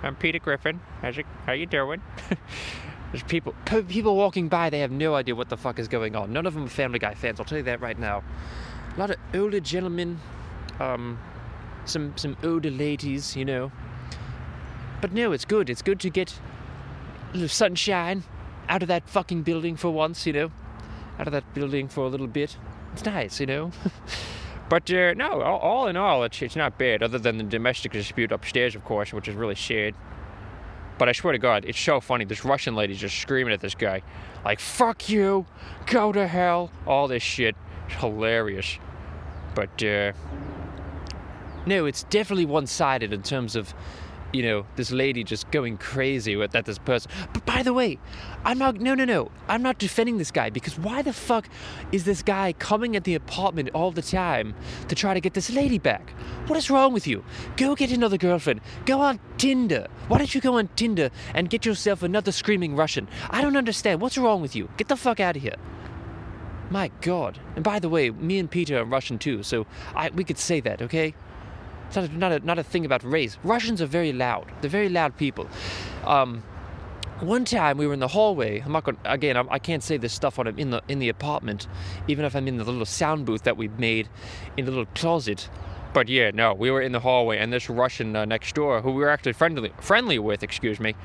I'm 0.03 0.15
Peter 0.15 0.39
Griffin. 0.39 0.81
How's 1.01 1.17
it? 1.17 1.25
How 1.45 1.53
you 1.53 1.65
doing? 1.65 2.01
There's 3.11 3.23
people 3.23 3.53
people 3.87 4.15
walking 4.15 4.47
by. 4.47 4.69
They 4.69 4.79
have 4.79 4.91
no 4.91 5.15
idea 5.15 5.35
what 5.35 5.49
the 5.49 5.57
fuck 5.57 5.79
is 5.79 5.87
going 5.87 6.15
on. 6.15 6.31
None 6.31 6.45
of 6.45 6.53
them 6.53 6.65
are 6.65 6.69
Family 6.69 6.99
Guy 6.99 7.13
fans. 7.13 7.39
I'll 7.39 7.45
tell 7.45 7.57
you 7.57 7.63
that 7.65 7.81
right 7.81 7.99
now. 7.99 8.23
A 8.95 8.99
lot 8.99 9.09
of 9.09 9.17
older 9.33 9.59
gentlemen, 9.59 10.19
um, 10.79 11.19
some 11.85 12.17
some 12.17 12.37
older 12.43 12.71
ladies, 12.71 13.35
you 13.35 13.45
know, 13.45 13.71
but 15.01 15.11
no, 15.11 15.31
it's 15.31 15.45
good. 15.45 15.69
It's 15.69 15.81
good 15.81 15.99
to 16.01 16.09
get 16.09 16.39
sunshine 17.47 18.23
out 18.69 18.81
of 18.81 18.87
that 18.87 19.09
fucking 19.09 19.43
building 19.43 19.75
for 19.75 19.89
once, 19.89 20.25
you 20.25 20.33
know, 20.33 20.51
out 21.19 21.27
of 21.27 21.33
that 21.33 21.53
building 21.53 21.87
for 21.87 22.05
a 22.05 22.07
little 22.07 22.27
bit. 22.27 22.55
It's 22.93 23.05
nice, 23.05 23.39
you 23.39 23.45
know. 23.45 23.71
but 24.69 24.91
uh, 24.91 25.13
no, 25.13 25.41
all, 25.41 25.59
all, 25.59 25.87
in 25.87 25.97
all, 25.97 26.23
it's, 26.23 26.41
it's 26.41 26.55
not 26.55 26.77
bad, 26.77 27.03
other 27.03 27.17
than 27.17 27.37
the 27.37 27.43
domestic 27.43 27.91
dispute 27.91 28.31
upstairs, 28.31 28.75
of 28.75 28.83
course, 28.85 29.11
which 29.13 29.27
is 29.27 29.35
really 29.35 29.55
sad. 29.55 29.95
But 30.97 31.09
I 31.09 31.13
swear 31.13 31.33
to 31.33 31.39
God, 31.39 31.65
it's 31.65 31.79
so 31.79 31.99
funny. 31.99 32.25
This 32.25 32.45
Russian 32.45 32.75
lady's 32.75 32.99
just 32.99 33.17
screaming 33.17 33.53
at 33.53 33.59
this 33.59 33.75
guy, 33.75 34.03
like, 34.45 34.59
fuck 34.59 35.09
you, 35.09 35.45
go 35.87 36.11
to 36.11 36.27
hell, 36.27 36.71
all 36.85 37.07
this 37.07 37.23
shit. 37.23 37.55
It's 37.87 37.95
hilarious. 37.95 38.77
But, 39.55 39.83
uh, 39.83 40.13
no, 41.65 41.85
it's 41.85 42.03
definitely 42.03 42.45
one 42.45 42.67
sided 42.67 43.13
in 43.13 43.23
terms 43.23 43.55
of 43.55 43.73
you 44.33 44.43
know, 44.43 44.65
this 44.75 44.91
lady 44.91 45.23
just 45.23 45.49
going 45.51 45.77
crazy 45.77 46.35
with 46.35 46.51
that 46.51 46.65
this 46.65 46.77
person. 46.77 47.11
But 47.33 47.45
by 47.45 47.63
the 47.63 47.73
way, 47.73 47.99
I'm 48.45 48.57
not 48.57 48.79
no 48.79 48.95
no 48.95 49.05
no. 49.05 49.31
I'm 49.47 49.61
not 49.61 49.77
defending 49.77 50.17
this 50.17 50.31
guy 50.31 50.49
because 50.49 50.77
why 50.77 51.01
the 51.01 51.13
fuck 51.13 51.47
is 51.91 52.05
this 52.05 52.23
guy 52.23 52.53
coming 52.53 52.95
at 52.95 53.03
the 53.03 53.15
apartment 53.15 53.69
all 53.73 53.91
the 53.91 54.01
time 54.01 54.55
to 54.87 54.95
try 54.95 55.13
to 55.13 55.19
get 55.19 55.33
this 55.33 55.49
lady 55.49 55.77
back? 55.77 56.11
What 56.47 56.57
is 56.57 56.69
wrong 56.69 56.93
with 56.93 57.07
you? 57.07 57.23
Go 57.57 57.75
get 57.75 57.91
another 57.91 58.17
girlfriend. 58.17 58.61
Go 58.85 59.01
on 59.01 59.19
Tinder. 59.37 59.87
Why 60.07 60.17
don't 60.17 60.33
you 60.33 60.41
go 60.41 60.57
on 60.57 60.69
Tinder 60.75 61.09
and 61.33 61.49
get 61.49 61.65
yourself 61.65 62.03
another 62.03 62.31
screaming 62.31 62.75
Russian? 62.75 63.07
I 63.29 63.41
don't 63.41 63.57
understand. 63.57 64.01
What's 64.01 64.17
wrong 64.17 64.41
with 64.41 64.55
you? 64.55 64.69
Get 64.77 64.87
the 64.87 64.95
fuck 64.95 65.19
out 65.19 65.35
of 65.35 65.41
here. 65.41 65.55
My 66.69 66.89
god. 67.01 67.37
And 67.55 67.65
by 67.65 67.79
the 67.79 67.89
way, 67.89 68.09
me 68.11 68.39
and 68.39 68.49
Peter 68.49 68.79
are 68.79 68.85
Russian 68.85 69.19
too, 69.19 69.43
so 69.43 69.67
I 69.93 70.09
we 70.09 70.23
could 70.23 70.37
say 70.37 70.61
that, 70.61 70.81
okay? 70.81 71.13
It's 71.91 71.97
not 71.97 72.09
a, 72.09 72.17
not 72.17 72.31
a, 72.31 72.39
not 72.45 72.57
a 72.57 72.63
thing 72.63 72.85
about 72.85 73.03
race. 73.03 73.37
Russians 73.43 73.81
are 73.81 73.85
very 73.85 74.13
loud. 74.13 74.49
They're 74.61 74.69
very 74.69 74.87
loud 74.87 75.17
people. 75.17 75.49
Um, 76.05 76.41
one 77.19 77.43
time 77.43 77.77
we 77.77 77.85
were 77.85 77.93
in 77.93 77.99
the 77.99 78.07
hallway. 78.07 78.59
I'm 78.59 78.71
not 78.71 78.85
going 78.85 78.97
again. 79.03 79.35
I 79.35 79.59
can 79.59 79.75
not 79.75 79.83
say 79.83 79.97
this 79.97 80.13
stuff 80.13 80.39
on 80.39 80.47
in 80.57 80.69
the 80.69 80.81
in 80.87 80.99
the 80.99 81.09
apartment, 81.09 81.67
even 82.07 82.23
if 82.23 82.33
I'm 82.33 82.47
in 82.47 82.55
the 82.55 82.63
little 82.63 82.85
sound 82.85 83.25
booth 83.25 83.43
that 83.43 83.57
we 83.57 83.67
made 83.67 84.07
in 84.55 84.63
the 84.63 84.71
little 84.71 84.85
closet. 84.95 85.49
But 85.93 86.07
yeah, 86.07 86.31
no, 86.33 86.53
we 86.53 86.71
were 86.71 86.81
in 86.81 86.93
the 86.93 87.01
hallway, 87.01 87.39
and 87.39 87.51
this 87.51 87.69
Russian 87.69 88.15
uh, 88.15 88.23
next 88.23 88.55
door, 88.55 88.81
who 88.81 88.91
we 88.91 89.01
were 89.01 89.09
actually 89.09 89.33
friendly 89.33 89.73
friendly 89.81 90.17
with, 90.17 90.43
excuse 90.43 90.79
me, 90.79 90.95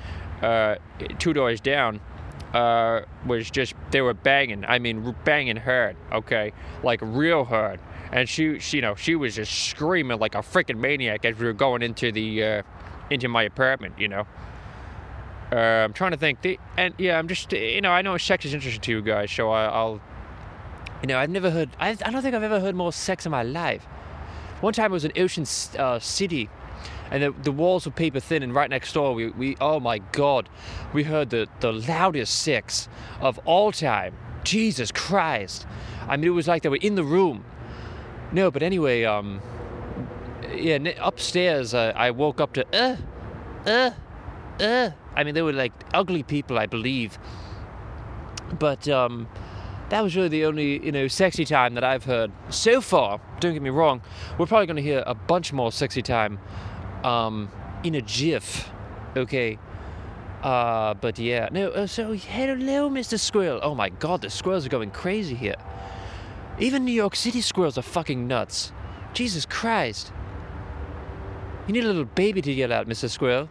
uh, 0.40 0.77
two 1.18 1.33
doors 1.33 1.61
down, 1.61 1.99
uh, 2.55 3.01
was 3.27 3.51
just 3.51 3.75
they 3.90 4.03
were 4.03 4.14
banging. 4.14 4.64
I 4.64 4.79
mean, 4.79 5.16
banging 5.25 5.57
hard. 5.57 5.96
Okay, 6.12 6.53
like 6.85 7.01
real 7.03 7.44
hard 7.44 7.81
and 8.12 8.29
she, 8.29 8.59
she, 8.59 8.79
you 8.79 8.83
know, 8.83 8.95
she 8.95 9.14
was 9.14 9.37
just 9.37 9.69
screaming 9.69 10.19
like 10.19 10.35
a 10.35 10.38
freaking 10.38 10.79
maniac 10.79 11.25
as 11.25 11.38
we 11.38 11.47
were 11.47 11.53
going 11.53 11.83
into 11.83 12.12
the, 12.12 12.42
uh, 12.42 12.62
into 13.11 13.29
my 13.29 13.42
apartment, 13.42 13.99
you 13.99 14.09
know. 14.09 14.27
Uh, 15.53 15.57
I'm 15.57 15.92
trying 15.92 16.11
to 16.11 16.16
think, 16.16 16.42
the, 16.42 16.59
and 16.77 16.95
yeah, 16.99 17.19
I'm 17.19 17.29
just, 17.29 17.53
you 17.53 17.81
know, 17.81 17.90
I 17.90 18.03
know 18.03 18.16
sex 18.19 18.45
is 18.45 18.55
interesting 18.55 18.81
to 18.83 18.90
you 18.90 19.03
guys, 19.03 19.31
so 19.31 19.51
I, 19.51 19.85
will 19.85 20.01
you 21.03 21.09
know, 21.09 21.19
I've 21.19 21.31
never 21.31 21.51
heard, 21.51 21.71
I, 21.79 21.90
I 21.90 22.11
don't 22.11 22.23
think 22.23 22.35
I've 22.35 22.42
ever 22.42 22.61
heard 22.61 22.75
more 22.75 22.92
sex 22.92 23.27
in 23.27 23.33
my 23.33 23.42
life. 23.42 23.85
One 24.61 24.73
time 24.73 24.90
it 24.90 24.95
was 24.95 25.05
in 25.05 25.12
Ocean 25.16 25.47
uh, 25.79 25.99
City, 25.99 26.49
and 27.11 27.23
the, 27.23 27.31
the, 27.42 27.53
walls 27.53 27.87
were 27.87 27.92
paper 27.92 28.19
thin, 28.19 28.42
and 28.42 28.55
right 28.55 28.69
next 28.69 28.92
door, 28.92 29.14
we, 29.14 29.29
we, 29.31 29.57
oh 29.61 29.79
my 29.79 29.99
god, 29.99 30.49
we 30.92 31.05
heard 31.05 31.31
the, 31.31 31.47
the 31.61 31.73
loudest 31.73 32.42
sex 32.42 32.88
of 33.21 33.38
all 33.45 33.71
time. 33.71 34.16
Jesus 34.42 34.90
Christ. 34.90 35.66
I 36.09 36.16
mean, 36.16 36.29
it 36.29 36.31
was 36.31 36.49
like 36.49 36.62
they 36.62 36.69
were 36.69 36.77
in 36.77 36.95
the 36.95 37.05
room 37.05 37.45
no, 38.32 38.50
but 38.50 38.62
anyway, 38.62 39.04
um, 39.04 39.40
yeah, 40.54 40.78
upstairs 40.98 41.74
uh, 41.74 41.92
I 41.94 42.10
woke 42.10 42.40
up 42.40 42.52
to 42.54 42.66
uh, 42.72 42.96
uh, 43.68 43.90
uh. 44.60 44.90
I 45.14 45.24
mean, 45.24 45.34
they 45.34 45.42
were 45.42 45.52
like 45.52 45.72
ugly 45.94 46.22
people, 46.22 46.58
I 46.58 46.66
believe. 46.66 47.18
But 48.58 48.88
um, 48.88 49.28
that 49.88 50.02
was 50.02 50.16
really 50.16 50.28
the 50.28 50.44
only 50.44 50.84
you 50.84 50.92
know 50.92 51.08
sexy 51.08 51.44
time 51.44 51.74
that 51.74 51.84
I've 51.84 52.04
heard 52.04 52.32
so 52.50 52.80
far. 52.80 53.20
Don't 53.40 53.52
get 53.52 53.62
me 53.62 53.70
wrong, 53.70 54.02
we're 54.38 54.46
probably 54.46 54.66
going 54.66 54.76
to 54.76 54.82
hear 54.82 55.02
a 55.06 55.14
bunch 55.14 55.52
more 55.52 55.72
sexy 55.72 56.02
time 56.02 56.38
um, 57.04 57.50
in 57.84 57.94
a 57.94 58.02
jiff. 58.02 58.70
Okay. 59.16 59.58
Uh, 60.42 60.94
but 60.94 61.18
yeah, 61.18 61.48
no. 61.50 61.70
Uh, 61.70 61.86
so 61.86 62.12
hello, 62.12 62.88
Mr. 62.90 63.18
Squirrel. 63.18 63.58
Oh 63.62 63.74
my 63.74 63.88
God, 63.88 64.20
the 64.20 64.30
squirrels 64.30 64.66
are 64.66 64.68
going 64.68 64.90
crazy 64.90 65.34
here. 65.34 65.56
Even 66.59 66.85
New 66.85 66.92
York 66.92 67.14
City 67.14 67.40
squirrels 67.40 67.77
are 67.77 67.83
fucking 67.83 68.27
nuts. 68.27 68.73
Jesus 69.12 69.45
Christ. 69.45 70.12
You 71.66 71.75
need 71.75 71.85
a 71.85 71.87
little 71.87 72.05
baby 72.05 72.40
to 72.42 72.53
yell 72.53 72.73
out, 72.73 72.88
Mr. 72.88 73.11
Squirrel. 73.11 73.49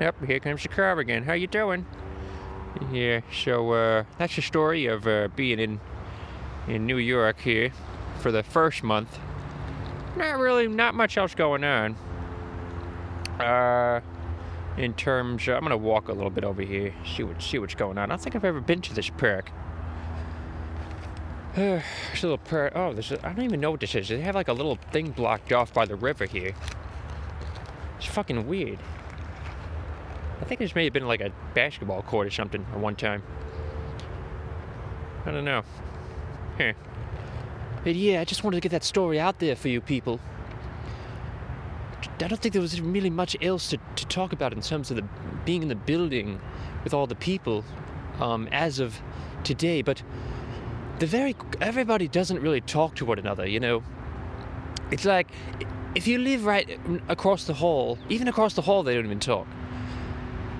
Yep, 0.00 0.24
here 0.26 0.40
comes 0.40 0.64
your 0.64 0.72
car 0.72 0.98
again. 0.98 1.24
How 1.24 1.32
you 1.32 1.46
doing? 1.46 1.86
Yeah, 2.92 3.22
so 3.32 3.72
uh, 3.72 4.04
that's 4.18 4.36
the 4.36 4.42
story 4.42 4.86
of 4.86 5.06
uh, 5.06 5.28
being 5.34 5.58
in 5.58 5.80
in 6.68 6.84
New 6.84 6.98
York 6.98 7.40
here 7.40 7.72
for 8.20 8.30
the 8.30 8.42
first 8.42 8.82
month. 8.82 9.18
Not 10.16 10.38
really, 10.38 10.68
not 10.68 10.94
much 10.94 11.16
else 11.16 11.34
going 11.34 11.64
on. 11.64 11.96
Uh, 13.40 14.00
in 14.76 14.92
terms, 14.94 15.48
I'm 15.48 15.62
gonna 15.62 15.76
walk 15.76 16.08
a 16.08 16.12
little 16.12 16.30
bit 16.30 16.44
over 16.44 16.62
here, 16.62 16.94
see 17.06 17.22
what 17.22 17.42
see 17.42 17.58
what's 17.58 17.74
going 17.74 17.96
on. 17.98 18.04
I 18.04 18.06
don't 18.06 18.20
think 18.20 18.36
I've 18.36 18.44
ever 18.44 18.60
been 18.60 18.82
to 18.82 18.94
this 18.94 19.08
park. 19.08 19.50
There's 21.56 21.82
a 22.22 22.26
little 22.26 22.36
park. 22.36 22.74
Oh, 22.76 22.92
there's. 22.92 23.12
I 23.12 23.32
don't 23.32 23.42
even 23.42 23.60
know 23.60 23.70
what 23.70 23.80
this 23.80 23.94
is. 23.94 24.08
They 24.08 24.20
have 24.20 24.34
like 24.34 24.48
a 24.48 24.52
little 24.52 24.76
thing 24.92 25.12
blocked 25.12 25.54
off 25.54 25.72
by 25.72 25.86
the 25.86 25.96
river 25.96 26.26
here. 26.26 26.54
It's 27.96 28.04
fucking 28.04 28.46
weird. 28.46 28.78
I 30.42 30.44
think 30.44 30.60
this 30.60 30.74
may 30.74 30.84
have 30.84 30.92
been 30.92 31.08
like 31.08 31.22
a 31.22 31.32
basketball 31.54 32.02
court 32.02 32.26
or 32.26 32.30
something 32.30 32.64
at 32.70 32.78
one 32.78 32.94
time. 32.94 33.22
I 35.24 35.30
don't 35.30 35.46
know. 35.46 35.62
Huh. 36.58 36.74
But 37.84 37.94
yeah, 37.94 38.20
I 38.20 38.24
just 38.24 38.44
wanted 38.44 38.58
to 38.58 38.60
get 38.60 38.72
that 38.72 38.84
story 38.84 39.18
out 39.18 39.38
there 39.38 39.56
for 39.56 39.68
you 39.68 39.80
people. 39.80 40.20
I 42.20 42.28
don't 42.28 42.38
think 42.38 42.52
there 42.52 42.60
was 42.60 42.78
really 42.82 43.08
much 43.08 43.34
else 43.40 43.70
to, 43.70 43.78
to 43.96 44.06
talk 44.08 44.34
about 44.34 44.52
in 44.52 44.60
terms 44.60 44.90
of 44.90 44.96
the 44.98 45.04
being 45.46 45.62
in 45.62 45.68
the 45.68 45.74
building 45.74 46.38
with 46.84 46.92
all 46.92 47.06
the 47.06 47.14
people 47.14 47.64
um, 48.20 48.46
as 48.52 48.78
of 48.78 49.00
today. 49.42 49.80
But 49.80 50.02
the 50.98 51.06
very 51.06 51.34
everybody 51.60 52.08
doesn't 52.08 52.40
really 52.40 52.60
talk 52.60 52.94
to 52.96 53.04
one 53.04 53.18
another. 53.18 53.46
You 53.46 53.60
know, 53.60 53.82
it's 54.90 55.04
like 55.04 55.28
if 55.94 56.06
you 56.06 56.18
live 56.18 56.44
right 56.44 56.78
across 57.08 57.44
the 57.44 57.54
hall, 57.54 57.98
even 58.08 58.28
across 58.28 58.54
the 58.54 58.62
hall, 58.62 58.82
they 58.82 58.94
don't 58.94 59.04
even 59.04 59.20
talk. 59.20 59.46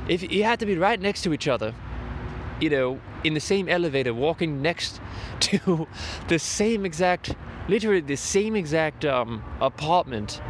If 0.08 0.30
you 0.30 0.44
had 0.44 0.60
to 0.60 0.66
be 0.66 0.76
right 0.76 1.00
next 1.00 1.22
to 1.22 1.32
each 1.32 1.48
other, 1.48 1.74
you 2.60 2.70
know, 2.70 3.00
in 3.24 3.34
the 3.34 3.40
same 3.40 3.68
elevator, 3.68 4.14
walking 4.14 4.62
next 4.62 5.00
to 5.40 5.86
the 6.28 6.38
same 6.38 6.86
exact, 6.86 7.34
literally 7.68 8.00
the 8.00 8.16
same 8.16 8.56
exact 8.56 9.04
um, 9.04 9.42
apartment, 9.60 10.40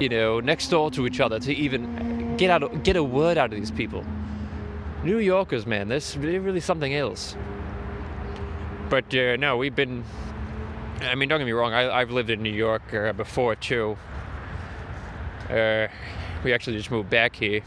you 0.00 0.08
know, 0.08 0.40
next 0.40 0.68
door 0.68 0.90
to 0.92 1.06
each 1.06 1.20
other 1.20 1.38
to 1.40 1.54
even 1.54 2.36
get 2.36 2.50
out, 2.50 2.82
get 2.82 2.96
a 2.96 3.04
word 3.04 3.36
out 3.36 3.52
of 3.52 3.58
these 3.58 3.70
people. 3.70 4.04
New 5.04 5.18
Yorkers, 5.18 5.66
man, 5.66 5.88
there's 5.88 6.16
really, 6.16 6.38
really 6.38 6.60
something 6.60 6.94
else. 6.94 7.36
But 8.90 9.14
uh, 9.14 9.36
no, 9.36 9.56
we've 9.56 9.74
been. 9.74 10.04
I 11.00 11.14
mean, 11.14 11.28
don't 11.28 11.38
get 11.38 11.44
me 11.44 11.52
wrong. 11.52 11.72
I, 11.72 12.00
have 12.00 12.10
lived 12.10 12.30
in 12.30 12.42
New 12.42 12.52
York 12.52 12.92
uh, 12.92 13.12
before 13.12 13.54
too. 13.54 13.96
Uh, 15.48 15.88
we 16.44 16.52
actually 16.52 16.76
just 16.76 16.90
moved 16.90 17.10
back 17.10 17.36
here, 17.36 17.62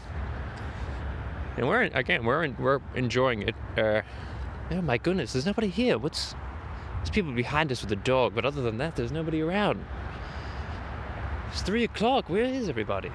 and 1.56 1.68
we're 1.68 1.82
again 1.82 2.24
we're 2.24 2.44
in, 2.44 2.56
we're 2.58 2.80
enjoying 2.94 3.42
it. 3.42 3.54
Uh, 3.76 4.02
oh 4.70 4.82
my 4.82 4.98
goodness, 4.98 5.32
there's 5.32 5.46
nobody 5.46 5.68
here. 5.68 5.96
What's 5.96 6.34
there's 6.98 7.10
people 7.10 7.32
behind 7.32 7.70
us 7.72 7.82
with 7.82 7.92
a 7.92 7.96
dog, 7.96 8.34
but 8.34 8.44
other 8.44 8.62
than 8.62 8.78
that, 8.78 8.96
there's 8.96 9.12
nobody 9.12 9.40
around. 9.40 9.84
It's 11.52 11.62
three 11.62 11.84
o'clock. 11.84 12.28
Where 12.28 12.44
is 12.44 12.68
everybody? 12.68 13.10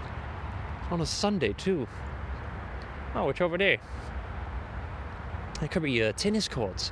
On 0.91 1.01
a 1.01 1.05
Sunday 1.05 1.53
too. 1.53 1.87
Oh, 3.15 3.29
it's 3.29 3.41
over 3.41 3.57
there. 3.57 3.77
There 5.59 5.67
could 5.69 5.83
be 5.83 6.03
uh, 6.03 6.13
tennis 6.13 6.47
courts. 6.47 6.91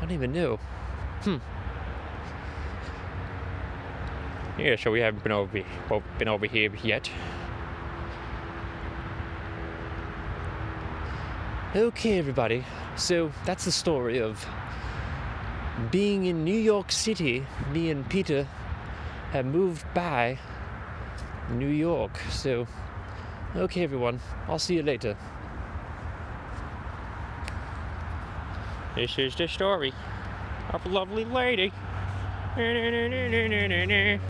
I 0.00 0.04
don't 0.04 0.12
even 0.12 0.32
know. 0.32 0.56
Hmm. 1.22 1.36
Yeah, 4.58 4.76
so 4.76 4.90
we 4.90 5.00
haven't 5.00 5.22
been 5.22 5.32
over 5.32 5.62
been 6.18 6.28
over 6.28 6.46
here 6.46 6.74
yet. 6.82 7.10
Okay, 11.76 12.18
everybody. 12.18 12.64
So 12.96 13.30
that's 13.44 13.64
the 13.64 13.72
story 13.72 14.20
of 14.20 14.44
being 15.90 16.24
in 16.24 16.44
New 16.44 16.58
York 16.58 16.90
City. 16.90 17.46
Me 17.72 17.90
and 17.90 18.08
Peter 18.08 18.48
have 19.32 19.46
moved 19.46 19.84
by 19.94 20.38
New 21.50 21.68
York. 21.68 22.18
So, 22.30 22.66
okay, 23.54 23.82
everyone. 23.82 24.20
I'll 24.48 24.58
see 24.58 24.74
you 24.74 24.82
later. 24.82 25.16
This 29.00 29.18
is 29.18 29.34
the 29.34 29.48
story 29.48 29.94
of 30.74 30.84
a 30.84 30.88
lovely 30.90 31.24
lady. 31.24 31.72